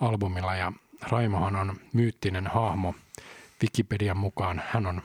albumilla. 0.00 0.56
Ja 0.56 0.72
Raimohan 1.02 1.56
on 1.56 1.76
myyttinen 1.92 2.46
hahmo. 2.46 2.94
Wikipedian 3.62 4.16
mukaan 4.16 4.62
hän 4.66 4.86
on 4.86 5.02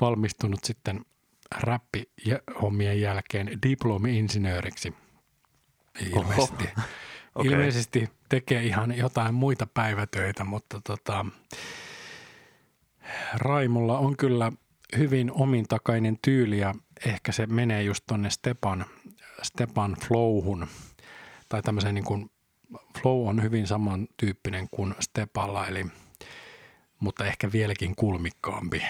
valmistunut 0.00 0.64
sitten 0.64 1.04
räppihommien 1.54 3.00
jälkeen 3.00 3.58
diplomi-insinööriksi. 3.62 4.94
Ilmeisesti, 6.00 6.64
okay. 7.34 7.52
ilmeisesti 7.52 8.10
tekee 8.28 8.62
ihan 8.62 8.96
jotain 8.96 9.34
muita 9.34 9.66
päivätöitä, 9.66 10.44
mutta 10.44 10.80
tota, 10.84 11.26
Raimulla 13.34 13.98
on 13.98 14.16
kyllä 14.16 14.52
hyvin 14.96 15.32
omintakainen 15.32 16.18
tyyli 16.22 16.58
ja 16.58 16.74
ehkä 17.06 17.32
se 17.32 17.46
menee 17.46 17.82
just 17.82 18.04
tonne 18.06 18.30
Stepan, 18.30 18.84
Stepan 19.42 19.96
flowhun 20.08 20.66
tai 21.48 21.62
tämmöiseen 21.62 21.94
niin 21.94 22.04
kuin 22.04 22.30
flow 23.02 23.28
on 23.28 23.42
hyvin 23.42 23.66
samantyyppinen 23.66 24.68
kuin 24.70 24.94
Stepalla, 25.00 25.66
eli, 25.66 25.86
mutta 27.00 27.24
ehkä 27.26 27.52
vieläkin 27.52 27.96
kulmikkaampi. 27.96 28.82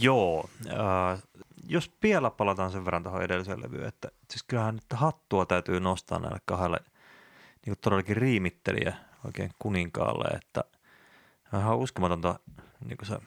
Joo, 0.00 0.50
äh, 0.66 1.22
jos 1.68 1.96
vielä 2.02 2.30
palataan 2.30 2.70
sen 2.70 2.84
verran 2.84 3.02
tuohon 3.02 3.22
edelliseen 3.22 3.62
levyyn, 3.62 3.88
että 3.88 4.08
siis 4.30 4.42
kyllähän 4.42 4.74
nyt 4.74 4.84
hattua 4.92 5.46
täytyy 5.46 5.80
nostaa 5.80 6.18
näille 6.18 6.38
kahdelle 6.44 6.78
niin 7.54 7.74
kuin 7.74 7.78
todellakin 7.80 8.16
riimittelijä 8.16 8.96
oikein 9.24 9.50
kuninkaalle, 9.58 10.28
että 10.28 10.64
ihan 11.58 11.78
uskomatonta 11.78 12.38
niin 12.84 12.96
kuin 12.96 13.08
se 13.08 13.18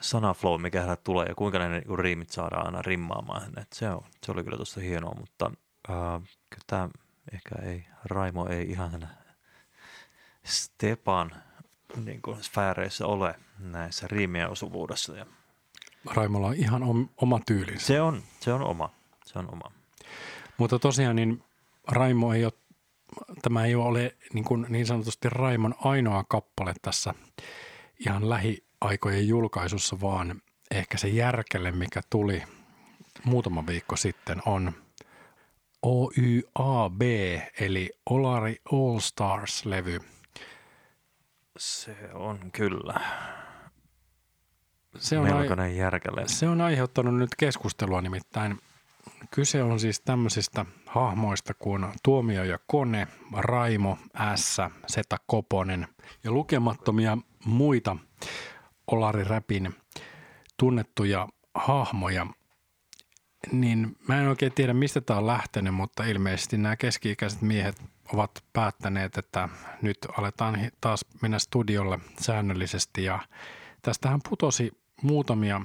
sanaflow, 0.00 0.60
mikä 0.60 0.80
hänelle 0.80 1.00
tulee 1.04 1.26
ja 1.26 1.34
kuinka 1.34 1.58
ne 1.58 1.68
niin 1.68 1.98
riimit 1.98 2.30
saadaan 2.30 2.66
aina 2.66 2.82
rimmaamaan. 2.82 3.58
Et 3.58 3.72
se, 3.72 3.90
on, 3.90 4.04
se 4.26 4.32
oli 4.32 4.44
kyllä 4.44 4.56
tuossa 4.56 4.80
hienoa, 4.80 5.14
mutta 5.14 5.50
äh, 5.90 6.22
kyllä 6.50 6.64
tämä 6.66 6.88
ehkä 7.32 7.54
ei, 7.62 7.86
Raimo 8.04 8.48
ei 8.48 8.70
ihan 8.70 9.08
Stepan 10.44 11.30
niin 12.04 12.22
kuin 12.22 12.42
sfääreissä 12.42 13.06
ole 13.06 13.34
näissä 13.58 14.06
riimien 14.08 14.50
osuvuudessa. 14.50 15.16
Ja 15.16 15.26
Raimolla 16.06 16.46
on 16.46 16.54
ihan 16.54 16.82
om, 16.82 17.08
oma 17.16 17.40
tyylinsä. 17.46 17.86
Se 17.86 18.00
on, 18.00 18.22
se 18.40 18.52
on 18.52 18.62
oma. 18.62 18.90
Se 19.24 19.38
on 19.38 19.52
oma. 19.52 19.72
Mutta 20.58 20.78
tosiaan 20.78 21.16
niin 21.16 21.42
Raimo 21.88 22.34
ei 22.34 22.44
ole, 22.44 22.52
tämä 23.42 23.64
ei 23.64 23.74
ole 23.74 24.16
niin, 24.32 24.44
kuin 24.44 24.66
niin 24.68 24.86
sanotusti 24.86 25.28
Raimon 25.30 25.74
ainoa 25.84 26.24
kappale 26.28 26.74
tässä 26.82 27.14
ihan 28.06 28.30
lähiaikojen 28.30 29.28
julkaisussa, 29.28 30.00
vaan 30.00 30.42
ehkä 30.70 30.98
se 30.98 31.08
järkelle, 31.08 31.70
mikä 31.70 32.00
tuli 32.10 32.42
muutama 33.24 33.66
viikko 33.66 33.96
sitten, 33.96 34.42
on 34.46 34.72
OYAB, 35.82 37.02
eli 37.60 37.90
Olari 38.10 38.56
All 38.72 38.98
Stars-levy. 38.98 40.00
Se 41.58 41.96
on 42.14 42.50
kyllä. 42.52 43.00
Se 44.98 45.18
on, 45.18 45.24
melkoinen 45.24 45.76
järkele. 45.76 46.22
se 46.26 46.48
on 46.48 46.60
aiheuttanut 46.60 47.16
nyt 47.16 47.30
keskustelua 47.38 48.00
nimittäin. 48.02 48.58
Kyse 49.30 49.62
on 49.62 49.80
siis 49.80 50.00
tämmöisistä 50.00 50.66
hahmoista 50.86 51.54
kuin 51.54 51.86
Tuomio 52.02 52.44
ja 52.44 52.58
Kone, 52.66 53.08
Raimo, 53.36 53.98
Ässä, 54.16 54.70
Seta 54.86 55.16
Koponen 55.26 55.88
ja 56.24 56.32
lukemattomia 56.32 57.18
muita 57.44 57.96
Olari 58.86 59.24
Räpin 59.24 59.74
tunnettuja 60.56 61.28
hahmoja. 61.54 62.26
Niin 63.52 63.96
mä 64.08 64.20
en 64.20 64.28
oikein 64.28 64.52
tiedä, 64.52 64.74
mistä 64.74 65.00
tämä 65.00 65.18
on 65.18 65.26
lähtenyt, 65.26 65.74
mutta 65.74 66.04
ilmeisesti 66.04 66.58
nämä 66.58 66.76
keski-ikäiset 66.76 67.42
miehet 67.42 67.82
ovat 68.12 68.30
päättäneet, 68.52 69.18
että 69.18 69.48
nyt 69.82 69.98
aletaan 70.18 70.70
taas 70.80 71.04
mennä 71.22 71.38
studiolle 71.38 71.98
säännöllisesti 72.20 73.04
ja 73.04 73.18
tästähän 73.82 74.20
putosi 74.28 74.79
muutamia, 75.02 75.60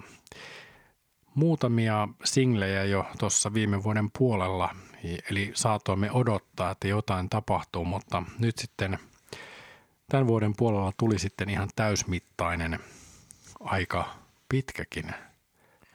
muutamia 1.36 2.08
singlejä 2.24 2.84
jo 2.84 3.06
tuossa 3.20 3.54
viime 3.54 3.84
vuoden 3.84 4.10
puolella, 4.18 4.76
eli 5.32 5.52
saatoimme 5.54 6.12
odottaa, 6.12 6.72
että 6.72 6.88
jotain 6.88 7.30
tapahtuu, 7.30 7.86
mutta 7.86 8.24
nyt 8.40 8.58
sitten 8.58 9.00
tämän 10.10 10.28
vuoden 10.28 10.54
puolella 10.58 10.94
tuli 10.98 11.20
sitten 11.20 11.50
ihan 11.50 11.70
täysmittainen 11.76 12.80
aika 13.60 14.16
pitkäkin 14.50 15.14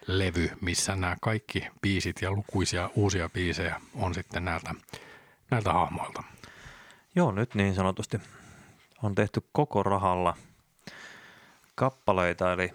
levy, 0.07 0.50
missä 0.61 0.96
nämä 0.96 1.16
kaikki 1.20 1.66
biisit 1.83 2.22
ja 2.22 2.31
lukuisia 2.31 2.90
uusia 2.94 3.29
biisejä 3.29 3.81
on 3.94 4.14
sitten 4.14 4.44
näiltä, 4.44 4.74
näiltä 5.50 5.72
hahmoilta. 5.72 6.22
Joo, 7.14 7.33
nyt 7.33 7.55
niin 7.55 7.74
sanotusti 7.74 8.18
on 9.03 9.14
tehty 9.14 9.42
koko 9.53 9.83
rahalla 9.83 10.37
kappaleita, 11.74 12.53
eli 12.53 12.70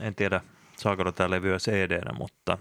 en 0.00 0.14
tiedä 0.14 0.40
saako 0.76 1.12
tämä 1.12 1.30
levyä 1.30 1.58
cd 1.58 2.00
mutta 2.18 2.58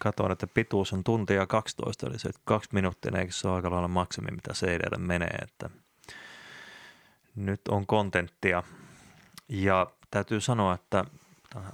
katsoin, 0.00 0.32
että 0.32 0.46
pituus 0.46 0.92
on 0.92 1.04
tuntia 1.04 1.46
12, 1.46 2.06
eli 2.06 2.18
se 2.18 2.30
kaksi 2.44 2.70
minuuttia, 2.72 3.18
eikö 3.18 3.32
se 3.32 3.48
ole 3.48 3.56
aika 3.56 3.70
lailla 3.70 3.88
maksimi, 3.88 4.30
mitä 4.30 4.52
cd 4.52 4.98
menee, 4.98 5.38
että 5.42 5.70
nyt 7.36 7.60
on 7.68 7.86
kontenttia. 7.86 8.62
Ja 9.48 9.86
täytyy 10.10 10.40
sanoa, 10.40 10.74
että 10.74 11.04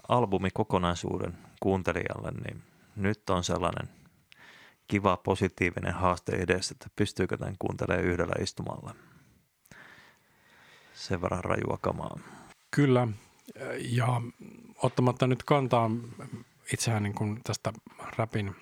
albumi 0.08 0.50
kokonaisuuden 0.50 1.38
kuuntelijalle, 1.60 2.30
niin 2.30 2.62
nyt 2.96 3.30
on 3.30 3.44
sellainen 3.44 3.88
kiva 4.88 5.16
positiivinen 5.16 5.94
haaste 5.94 6.32
edessä, 6.32 6.72
että 6.72 6.86
pystyykö 6.96 7.36
tämän 7.36 7.56
kuuntelemaan 7.58 8.06
yhdellä 8.06 8.34
istumalla. 8.40 8.94
Sen 10.94 11.22
verran 11.22 11.44
rajua 11.44 11.78
kamaa. 11.80 12.18
Kyllä, 12.70 13.08
ja 13.78 14.20
ottamatta 14.82 15.26
nyt 15.26 15.42
kantaa 15.42 15.90
itsehän 16.72 17.02
niin 17.02 17.14
kuin 17.14 17.40
tästä 17.44 17.72
rapin 18.16 18.56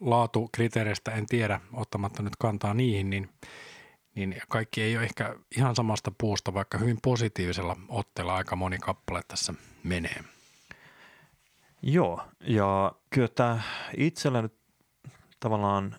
laatukriteereistä 0.00 1.10
en 1.10 1.26
tiedä, 1.26 1.60
ottamatta 1.72 2.22
nyt 2.22 2.36
kantaa 2.38 2.74
niihin, 2.74 3.10
niin, 3.10 3.28
niin 4.14 4.42
kaikki 4.48 4.82
ei 4.82 4.96
ole 4.96 5.04
ehkä 5.04 5.36
ihan 5.56 5.76
samasta 5.76 6.12
puusta, 6.18 6.54
vaikka 6.54 6.78
hyvin 6.78 6.98
positiivisella 7.02 7.76
otteella 7.88 8.34
aika 8.34 8.56
moni 8.56 8.78
kappale 8.78 9.22
tässä 9.28 9.54
menee. 9.84 10.24
Joo, 11.82 12.22
ja 12.40 12.92
kyllä 13.10 13.28
tämä 13.28 13.62
itsellä 13.96 14.42
nyt 14.42 14.54
tavallaan 15.40 15.96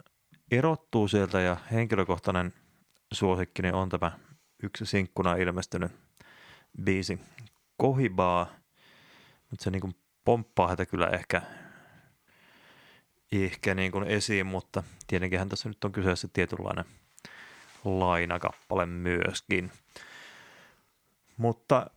erottuu 0.51 1.07
sieltä 1.07 1.41
ja 1.41 1.57
henkilökohtainen 1.71 2.53
suosikkini 3.11 3.71
on 3.71 3.89
tämä 3.89 4.11
yksi 4.63 4.85
sinkkuna 4.85 5.35
ilmestynyt 5.35 5.91
biisi 6.83 7.19
Kohibaa, 7.79 8.47
mutta 9.49 9.63
se 9.63 9.71
niin 9.71 9.81
kuin 9.81 9.95
pomppaa 10.25 10.67
häntä 10.67 10.85
kyllä 10.85 11.07
ehkä, 11.07 11.41
ehkä 13.31 13.75
niin 13.75 13.91
kuin 13.91 14.03
esiin, 14.03 14.45
mutta 14.45 14.83
tietenkin 15.07 15.49
tässä 15.49 15.69
nyt 15.69 15.83
on 15.83 15.91
kyseessä 15.91 16.27
tietynlainen 16.33 16.85
lainakappale 17.85 18.85
myöskin. 18.85 19.71
Mutta 21.37 21.89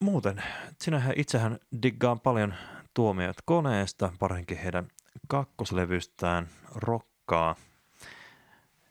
muuten, 0.00 0.42
sinähän 0.80 1.14
itsehän 1.16 1.58
diggaan 1.82 2.20
paljon 2.20 2.54
tuomiot 2.94 3.36
koneesta, 3.44 4.12
parinkin 4.18 4.58
heidän 4.58 4.88
kakkoslevystään 5.28 6.48
Rokkaa, 6.74 7.56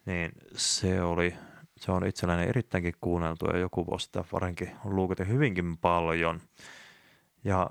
niin 0.06 0.32
se 0.56 1.02
oli, 1.02 1.34
se 1.82 1.92
on 1.92 2.06
itselläni 2.06 2.48
erittäinkin 2.48 2.94
kuunneltu 3.00 3.46
ja 3.46 3.58
joku 3.58 3.86
vuosi 3.86 4.04
sitä 4.04 4.24
parinkin 4.30 4.70
luukutin 4.84 5.28
hyvinkin 5.28 5.78
paljon. 5.78 6.40
Ja 7.44 7.70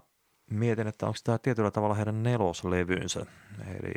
mietin, 0.50 0.88
että 0.88 1.06
onko 1.06 1.18
tämä 1.24 1.38
tietyllä 1.38 1.72
tavalla 1.72 1.96
heidän 1.96 2.24
neloslevynsä. 2.24 3.26
Eli 3.68 3.94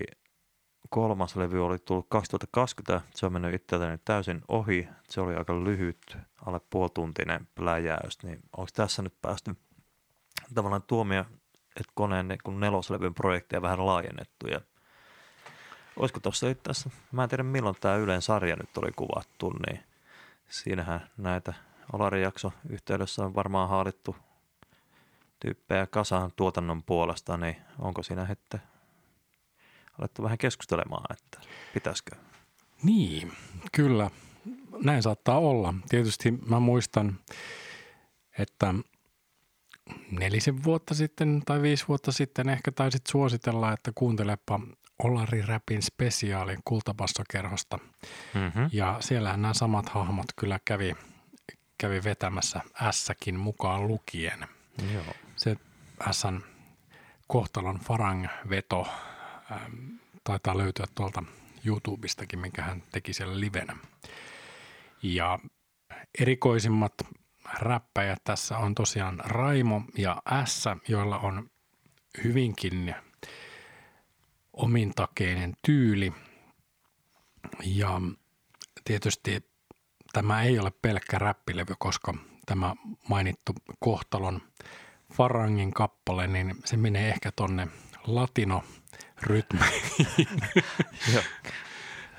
kolmas 0.91 1.37
levy 1.37 1.65
oli 1.65 1.79
tullut 1.79 2.07
2020, 2.09 3.09
se 3.15 3.27
on 3.27 3.33
mennyt 3.33 3.55
itseltäni 3.55 3.99
täysin 4.05 4.41
ohi. 4.49 4.89
Se 5.09 5.21
oli 5.21 5.35
aika 5.35 5.65
lyhyt, 5.65 6.17
alle 6.47 6.61
puolituntinen 6.71 7.49
pläjäys, 7.55 8.23
niin 8.23 8.41
onko 8.57 8.71
tässä 8.75 9.03
nyt 9.03 9.15
päästy 9.23 9.57
tavallaan 10.55 10.83
tuomia 10.83 11.25
että 11.77 11.93
koneen 11.95 12.29
niin 12.29 12.61
neloslevyn 12.61 13.15
projekteja 13.15 13.63
vähän 13.63 13.87
laajennettu 13.87 14.47
ja 14.47 14.61
olisiko 15.97 16.21
tuossa 16.21 16.47
asiassa, 16.47 16.91
mä 17.13 17.23
en 17.23 17.29
tiedä 17.29 17.43
milloin 17.43 17.77
tämä 17.81 17.97
Ylen 17.97 18.23
sarja 18.23 18.57
nyt 18.57 18.79
oli 18.79 18.93
kuvattu, 18.97 19.53
niin 19.67 19.81
siinähän 20.49 21.11
näitä 21.17 21.55
Olarin 21.93 22.23
jakso 22.23 22.53
yhteydessä 22.69 23.25
on 23.25 23.35
varmaan 23.35 23.69
haalittu 23.69 24.17
tyyppejä 25.41 25.87
kasaan 25.87 26.33
tuotannon 26.37 26.83
puolesta, 26.83 27.37
niin 27.37 27.57
onko 27.79 28.03
siinä 28.03 28.27
sitten 28.27 28.63
alettu 29.99 30.23
vähän 30.23 30.39
keskustelemaan, 30.39 31.17
että 31.17 31.49
pitäisikö? 31.75 32.17
Niin, 32.83 33.33
kyllä. 33.73 34.11
Näin 34.83 35.03
saattaa 35.03 35.39
olla. 35.39 35.75
Tietysti 35.89 36.31
mä 36.31 36.61
muistan, 36.61 37.19
että 38.39 38.75
nelisen 40.11 40.65
vuotta 40.65 40.95
sitten 40.95 41.43
tai 41.47 41.63
viisi 41.63 41.85
vuotta 41.89 42.13
sitten 42.13 42.49
ehkä 42.49 42.73
taisit 42.73 43.07
suositella, 43.07 43.73
että 43.73 43.93
kuuntelepa 43.95 44.61
Olari 45.03 45.43
Räpin 45.43 45.83
spesiaalin 45.83 46.59
kultapassokerhosta. 46.65 47.79
Mm-hmm. 48.35 48.69
Ja 48.73 48.97
siellähän 49.01 49.43
nämä 49.43 49.55
samat 49.55 49.89
hahmot 49.89 50.27
kyllä 50.37 50.61
kävi, 50.65 50.97
kävi 51.79 52.05
vetämässä 52.05 52.61
Ässäkin 52.83 53.39
mukaan 53.39 53.89
lukien. 53.89 54.47
Joo. 54.93 55.15
Se 55.37 55.57
Ässän 56.09 56.45
kohtalon 57.27 57.79
Farang-veto 57.79 58.89
ähm, 59.53 59.75
taitaa 60.25 60.59
löytyä 60.59 60.87
tuolta 60.95 61.23
YouTubestakin, 61.65 62.39
minkä 62.39 62.63
hän 62.63 62.83
teki 62.93 63.13
siellä 63.13 63.41
livenä. 63.41 63.77
Ja 65.03 65.39
erikoisimmat 66.21 66.95
räppäjät 67.59 68.25
tässä 68.25 68.59
on 68.59 68.75
tosiaan 68.75 69.21
Raimo 69.25 69.83
ja 69.99 70.23
S, 70.45 70.65
joilla 70.89 71.19
on 71.19 71.51
hyvinkin 72.25 72.95
omintakeinen 74.57 75.57
tyyli. 75.63 76.13
Ja 77.65 78.01
tietysti 78.85 79.51
tämä 80.13 80.43
ei 80.43 80.59
ole 80.59 80.73
pelkkä 80.83 81.19
räppilevy, 81.19 81.75
koska 81.79 82.15
tämä 82.47 82.75
mainittu 83.09 83.53
kohtalon 83.81 84.43
Farangin 85.13 85.73
kappale, 85.73 86.27
niin 86.27 86.55
se 86.65 86.77
menee 86.77 87.09
ehkä 87.09 87.33
tonne 87.33 87.69
latino. 88.07 88.65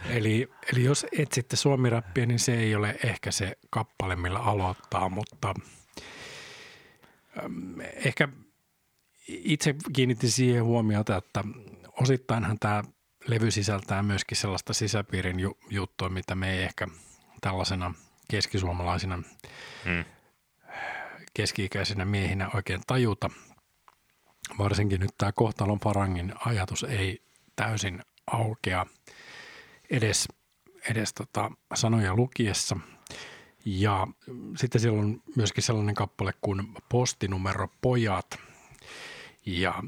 Eli, 0.09 0.49
eli 0.73 0.83
jos 0.83 1.05
etsitte 1.17 1.55
suomirappia, 1.55 2.25
niin 2.25 2.39
se 2.39 2.55
ei 2.59 2.75
ole 2.75 2.99
ehkä 3.03 3.31
se 3.31 3.57
kappale, 3.69 4.15
millä 4.15 4.39
aloittaa, 4.39 5.09
mutta 5.09 5.53
ähm, 7.43 7.81
ehkä 7.81 8.27
itse 9.27 9.75
kiinnitin 9.93 10.31
siihen 10.31 10.63
huomiota, 10.63 11.17
että 11.17 11.43
osittainhan 12.05 12.59
tämä 12.59 12.83
levy 13.27 13.51
sisältää 13.51 14.03
myöskin 14.03 14.37
sellaista 14.37 14.73
sisäpiirin 14.73 15.39
ju- 15.39 15.57
juttua, 15.69 16.09
mitä 16.09 16.35
me 16.35 16.53
ei 16.53 16.63
ehkä 16.63 16.87
tällaisena 17.41 17.93
keskisuomalaisina 18.29 19.15
hmm. 19.85 20.05
keski-ikäisinä 21.33 22.05
miehinä 22.05 22.49
oikein 22.53 22.81
tajuta. 22.87 23.29
Varsinkin 24.57 24.99
nyt 24.99 25.11
tämä 25.17 25.31
kohtalon 25.31 25.79
parangin 25.79 26.33
ajatus 26.45 26.83
ei 26.83 27.21
täysin 27.55 28.01
aukea– 28.27 28.85
edes, 29.89 30.27
edes 30.89 31.13
tota 31.13 31.51
sanoja 31.73 32.15
lukiessa. 32.15 32.77
Ja 33.65 34.07
sitten 34.57 34.81
siellä 34.81 34.99
on 34.99 35.21
myöskin 35.35 35.63
sellainen 35.63 35.95
kappale 35.95 36.33
kuin 36.41 36.73
postinumero 36.89 37.67
pojat. 37.81 38.39
Ja 39.45 39.83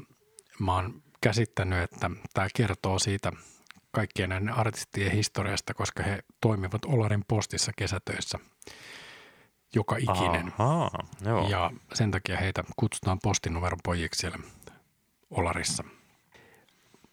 mä 0.58 0.74
oon 0.74 1.02
käsittänyt, 1.20 1.82
että 1.82 2.10
tämä 2.34 2.48
kertoo 2.54 2.98
siitä 2.98 3.32
kaikkien 3.90 4.28
näiden 4.28 4.54
artistien 4.54 5.12
historiasta, 5.12 5.74
koska 5.74 6.02
he 6.02 6.22
toimivat 6.40 6.84
Olarin 6.84 7.24
postissa 7.28 7.72
kesätöissä 7.76 8.38
joka 9.74 9.96
ikinen. 9.96 10.52
Aha, 10.58 10.90
joo. 11.24 11.48
Ja 11.48 11.70
sen 11.94 12.10
takia 12.10 12.36
heitä 12.36 12.64
kutsutaan 12.76 13.18
postinumeron 13.22 13.78
pojiksi 13.84 14.20
siellä 14.20 14.38
Olarissa. 15.30 15.84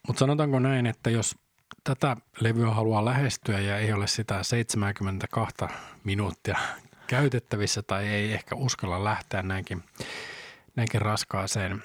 Mutta 0.08 0.20
sanotaanko 0.20 0.60
näin, 0.60 0.86
että 0.86 1.10
jos 1.10 1.36
tätä 1.84 2.18
levyä 2.40 2.72
haluaa 2.72 3.06
lähestyä 3.06 3.60
ja 3.60 3.78
ei 3.78 3.94
ole 3.94 4.08
sitä 4.08 4.44
72 4.44 5.56
minuuttia 6.04 6.58
käytettävissä 7.08 7.82
tai 7.82 8.08
ei 8.08 8.34
ehkä 8.34 8.56
uskalla 8.56 9.04
lähteä 9.04 9.42
näinkin, 9.42 9.84
näinkin 10.76 11.02
raskaaseen, 11.02 11.84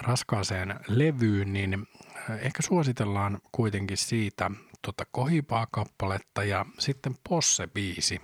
raskaaseen 0.00 0.80
levyyn, 0.88 1.52
niin 1.52 1.88
ehkä 2.38 2.62
suositellaan 2.62 3.40
kuitenkin 3.52 3.96
siitä 3.96 4.50
tota 4.82 5.04
kohipaa 5.10 5.66
kappaletta 5.70 6.44
ja 6.44 6.66
sitten 6.78 7.14
Posse-biisi. 7.28 8.20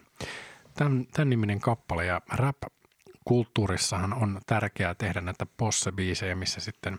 Tämän, 0.74 1.06
tämän 1.06 1.30
niminen 1.30 1.60
kappale 1.60 2.06
ja 2.06 2.20
rap 2.28 2.56
kulttuurissahan 3.24 4.14
on 4.14 4.40
tärkeää 4.46 4.94
tehdä 4.94 5.20
näitä 5.20 5.46
Posse-biisejä, 5.56 6.34
missä 6.34 6.60
sitten 6.60 6.98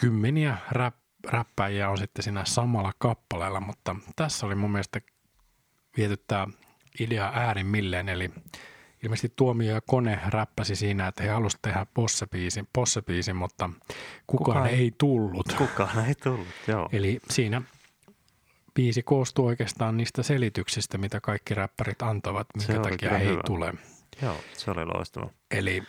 kymmeniä 0.00 0.56
rap, 0.70 0.94
räppäjiä 1.26 1.90
on 1.90 1.98
sitten 1.98 2.22
siinä 2.22 2.44
samalla 2.44 2.92
kappaleella, 2.98 3.60
mutta 3.60 3.96
tässä 4.16 4.46
oli 4.46 4.54
mun 4.54 4.70
mielestä 4.70 5.00
viety 5.96 6.16
tämä 6.16 6.46
idea 7.00 7.32
äärimmilleen, 7.34 8.08
eli 8.08 8.30
ilmeisesti 9.06 9.32
Tuomio 9.36 9.74
ja 9.74 9.80
Kone 9.80 10.20
räppäsi 10.28 10.76
siinä, 10.76 11.06
että 11.06 11.22
he 11.22 11.28
halusivat 11.28 11.62
tehdä 11.62 11.86
Posse-biisin, 11.94 12.68
Posse-biisin 12.72 13.36
mutta 13.36 13.70
kukaan, 14.26 14.56
kukaan 14.56 14.66
ei 14.66 14.92
tullut. 14.98 15.52
Kukaan 15.58 16.06
ei 16.06 16.14
tullut, 16.14 16.46
joo. 16.68 16.88
Eli 16.92 17.20
siinä 17.30 17.62
biisi 18.74 19.02
koostuu 19.02 19.46
oikeastaan 19.46 19.96
niistä 19.96 20.22
selityksistä, 20.22 20.98
mitä 20.98 21.20
kaikki 21.20 21.54
räppärit 21.54 22.02
antoivat, 22.02 22.46
minkä 22.56 22.90
takia 22.90 23.18
ei 23.18 23.26
hyvä. 23.26 23.42
tule. 23.46 23.74
Joo, 24.22 24.36
se 24.52 24.70
oli 24.70 24.84
loistava. 24.84 25.30
Eli 25.50 25.82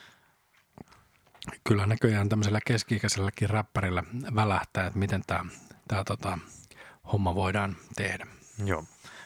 kyllä 1.64 1.86
näköjään 1.86 2.30
tämmöisellä 2.30 2.60
keski-ikäiselläkin 2.68 3.50
räppärillä 3.50 4.04
välähtää, 4.36 4.88
että 4.88 5.00
miten 5.00 5.22
tämä, 5.28 5.46
tämä 5.88 6.04
tota, 6.04 6.40
homma 7.12 7.36
voidaan 7.36 7.76
tehdä. 7.96 8.28
Joo. 8.66 8.84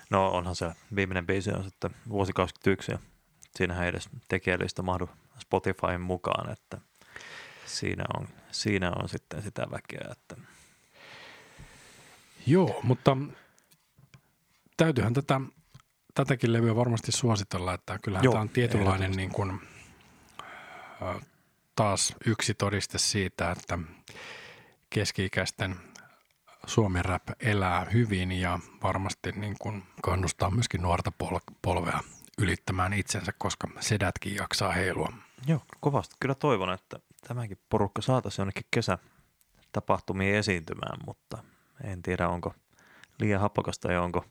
No 0.10 0.30
onhan 0.30 0.56
se 0.56 0.72
viimeinen 0.96 1.28
biisi 1.28 1.52
on 1.52 1.64
sitten 1.64 1.92
vuosi 2.10 2.34
2021 2.34 2.92
ja 2.92 3.11
siinähän 3.56 3.84
ei 3.84 3.89
edes 3.89 4.10
tekijällistä 4.28 4.82
mahdu 4.82 5.10
Spotifyn 5.39 6.02
mukaan, 6.02 6.52
että 6.52 6.78
siinä 7.66 8.04
on, 8.18 8.28
siinä 8.52 8.91
on 8.91 9.10
sitten 9.10 9.41
sitä 9.41 9.68
väkeä. 9.72 10.08
Että... 10.12 10.36
Joo, 12.47 12.80
mutta 12.84 13.18
täytyyhän 14.78 15.14
tätä, 15.14 15.41
tätäkin 16.14 16.54
levyä 16.54 16.76
varmasti 16.76 17.12
suositella, 17.12 17.74
että 17.74 17.99
kyllähän 18.04 18.24
Joo, 18.24 18.32
tämä 18.34 18.41
on 18.41 18.49
tietynlainen 18.49 19.12
niin 19.12 19.32
kuin, 19.32 19.60
taas 21.76 22.16
yksi 22.26 22.54
todiste 22.54 22.97
siitä, 22.97 23.52
että 23.52 23.80
keski-ikäisten 24.89 25.76
Suomen 26.66 27.06
rap 27.06 27.24
elää 27.39 27.86
hyvin 27.93 28.32
ja 28.32 28.60
varmasti 28.84 29.32
niin 29.32 29.56
kuin 29.60 29.84
kannustaa 30.02 30.52
myöskin 30.52 30.82
nuorta 30.82 31.12
pol- 31.12 31.56
polvea 31.62 31.99
ylittämään 32.38 32.94
itsensä, 32.94 33.34
koska 33.38 33.68
sedätkin 33.80 34.36
jaksaa 34.36 34.72
heilua. 34.72 35.14
Joo, 35.48 35.62
kovasti. 35.80 36.16
Kyllä 36.20 36.36
toivon, 36.36 36.74
että 36.74 37.00
tämäkin 37.28 37.58
porukka 37.70 38.02
saataisiin 38.02 38.44
jonnekin 38.44 38.66
kesätapahtumiin 38.72 40.36
esiintymään, 40.36 41.00
mutta 41.06 41.44
en 41.84 42.02
tiedä, 42.02 42.28
onko 42.28 42.54
liian 43.20 43.42
hapokasta 43.42 43.92
ja 43.92 44.02
onko 44.02 44.26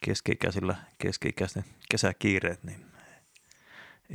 keski-ikäisillä 0.00 0.76
keski-ikäisten 0.98 1.64
kesäkiireet, 1.90 2.64
niin 2.64 2.86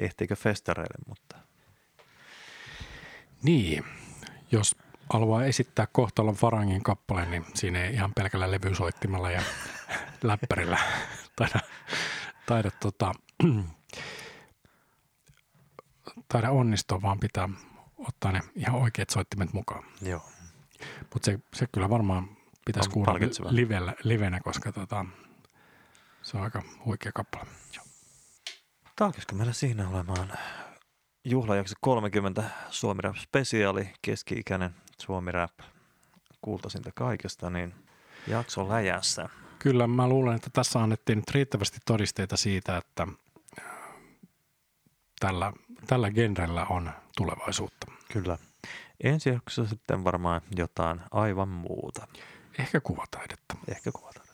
ehtiikö 0.02 0.36
festareille, 0.36 0.98
mutta– 1.08 1.38
niin, 3.44 3.86
jos 4.52 4.76
haluaa 5.10 5.46
esittää 5.46 5.88
kohtalon 5.92 6.36
Farangin 6.36 6.84
kappaleen, 6.84 7.32
niin 7.32 7.46
siinä 7.54 7.84
ei 7.84 7.94
ihan 7.94 8.14
pelkällä 8.14 8.52
levysoittimella 8.52 9.32
ja 9.32 9.42
läppärillä 10.24 10.78
taida, 11.36 11.60
taida, 12.52 12.72
tota, 12.72 13.12
taida 16.32 16.52
onnistua, 16.52 17.02
vaan 17.02 17.20
pitää 17.20 17.50
ottaa 17.98 18.32
ne 18.32 18.42
ihan 18.56 18.82
oikeat 18.82 19.10
soittimet 19.10 19.54
mukaan. 19.54 19.84
Joo. 20.02 20.22
Mutta 21.14 21.26
se, 21.26 21.40
se 21.54 21.68
kyllä 21.72 21.90
varmaan 21.90 22.38
pitäisi 22.66 22.90
on 22.90 22.94
kuulla 22.94 23.14
livellä, 23.50 23.94
livenä, 24.04 24.40
koska 24.40 24.72
tota, 24.72 25.06
se 26.22 26.38
on 26.38 26.44
aika 26.44 26.64
huikea 26.86 27.12
kappale. 27.12 27.46
Joo. 27.76 27.86
Taakisiko 28.96 29.36
meillä 29.36 29.54
siinä 29.54 29.90
olemaan 29.90 30.34
juhlajakso 31.26 31.76
30 31.82 32.44
Suomi 32.70 33.02
Rap 33.02 33.16
spesiaali, 33.16 33.94
keski-ikäinen 34.02 34.76
Suomi 35.02 35.32
Rap 35.32 35.60
kultasinta 36.42 36.92
kaikesta, 36.96 37.50
niin 37.50 37.74
jakso 38.28 38.70
läjässä. 38.70 39.30
Kyllä, 39.62 39.88
mä 39.88 40.08
luulen, 40.08 40.36
että 40.36 40.50
tässä 40.54 40.80
annettiin 40.80 41.18
nyt 41.18 41.32
riittävästi 41.32 41.78
todisteita 41.86 42.38
siitä, 42.38 42.78
että 42.78 43.08
äh, 43.60 43.66
tällä, 45.20 45.54
tällä 45.88 46.12
genrellä 46.12 46.66
on 46.70 46.92
tulevaisuutta. 47.18 47.92
Kyllä. 48.14 48.38
Ensi 49.04 49.30
jaksossa 49.30 49.70
sitten 49.70 50.04
varmaan 50.04 50.42
jotain 50.56 51.02
aivan 51.12 51.50
muuta. 51.50 52.08
Ehkä 52.60 52.82
kuvataidetta. 52.82 53.56
Ehkä 53.68 53.92
kuvataidetta. 53.92 54.31